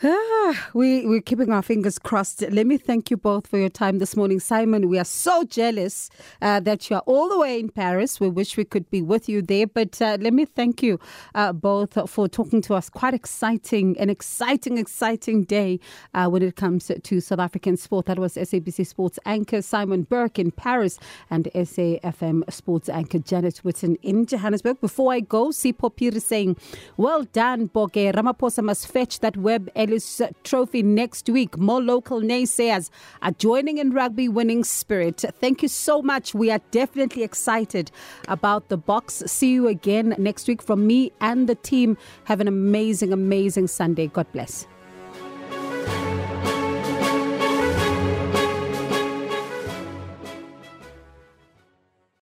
Ah, 0.02 0.68
we, 0.72 1.06
we're 1.06 1.20
keeping 1.20 1.52
our 1.52 1.62
fingers 1.62 1.98
crossed. 1.98 2.42
Let 2.50 2.66
me 2.66 2.78
thank 2.78 3.10
you 3.10 3.16
both 3.16 3.46
for 3.46 3.58
your 3.58 3.68
time 3.68 3.98
this 3.98 4.16
morning. 4.16 4.40
Simon, 4.40 4.88
we 4.88 4.98
are 4.98 5.04
so 5.04 5.44
jealous 5.44 6.08
uh, 6.40 6.60
that 6.60 6.88
you 6.88 6.96
are 6.96 7.02
all 7.06 7.28
the 7.28 7.38
way 7.38 7.60
in 7.60 7.68
Paris. 7.68 8.18
We 8.18 8.28
wish 8.28 8.56
we 8.56 8.64
could 8.64 8.88
be 8.90 9.02
with 9.02 9.28
you 9.28 9.42
there, 9.42 9.66
but 9.66 10.00
uh, 10.00 10.16
let 10.20 10.32
me 10.32 10.46
thank 10.46 10.82
you 10.82 10.98
uh, 11.34 11.52
both 11.52 11.98
for 12.08 12.26
talking 12.28 12.62
to 12.62 12.74
us. 12.74 12.88
Quite 12.88 13.14
exciting, 13.14 13.98
an 13.98 14.08
exciting, 14.08 14.78
exciting 14.78 15.44
day 15.44 15.80
uh, 16.14 16.28
when 16.28 16.42
it 16.42 16.56
comes 16.56 16.90
to 17.02 17.20
South 17.20 17.40
African 17.40 17.76
sport. 17.76 18.06
That 18.06 18.18
was 18.18 18.36
SABC 18.36 18.86
Sports 18.86 19.18
anchor 19.26 19.60
Simon 19.60 20.04
Burke 20.04 20.38
in 20.38 20.50
Paris 20.50 20.98
and 21.30 21.44
SAFM 21.54 22.50
Sports 22.50 22.88
anchor 22.88 23.18
Janet 23.18 23.58
Whitton 23.58 23.96
in 23.96 24.24
Johannesburg. 24.24 24.77
Before 24.80 25.12
I 25.12 25.20
go, 25.20 25.48
Sipho 25.48 25.92
Phiri 25.92 26.22
saying, 26.22 26.56
Well 26.96 27.24
done, 27.24 27.68
Bokke. 27.68 28.14
Ramaphosa 28.14 28.62
must 28.62 28.86
fetch 28.86 29.20
that 29.20 29.36
Webb 29.36 29.70
Ellis 29.74 30.22
trophy 30.44 30.82
next 30.82 31.28
week. 31.28 31.58
More 31.58 31.82
local 31.82 32.20
naysayers 32.20 32.90
are 33.22 33.32
joining 33.32 33.78
in 33.78 33.92
rugby 33.92 34.28
winning 34.28 34.64
spirit. 34.64 35.24
Thank 35.40 35.62
you 35.62 35.68
so 35.68 36.02
much. 36.02 36.34
We 36.34 36.50
are 36.50 36.60
definitely 36.70 37.22
excited 37.24 37.90
about 38.28 38.68
the 38.68 38.78
Boks. 38.78 39.28
See 39.28 39.52
you 39.52 39.68
again 39.68 40.14
next 40.18 40.46
week 40.48 40.62
from 40.62 40.86
me 40.86 41.12
and 41.20 41.48
the 41.48 41.54
team. 41.56 41.96
Have 42.24 42.40
an 42.40 42.48
amazing, 42.48 43.12
amazing 43.12 43.66
Sunday. 43.66 44.06
God 44.06 44.30
bless. 44.32 44.66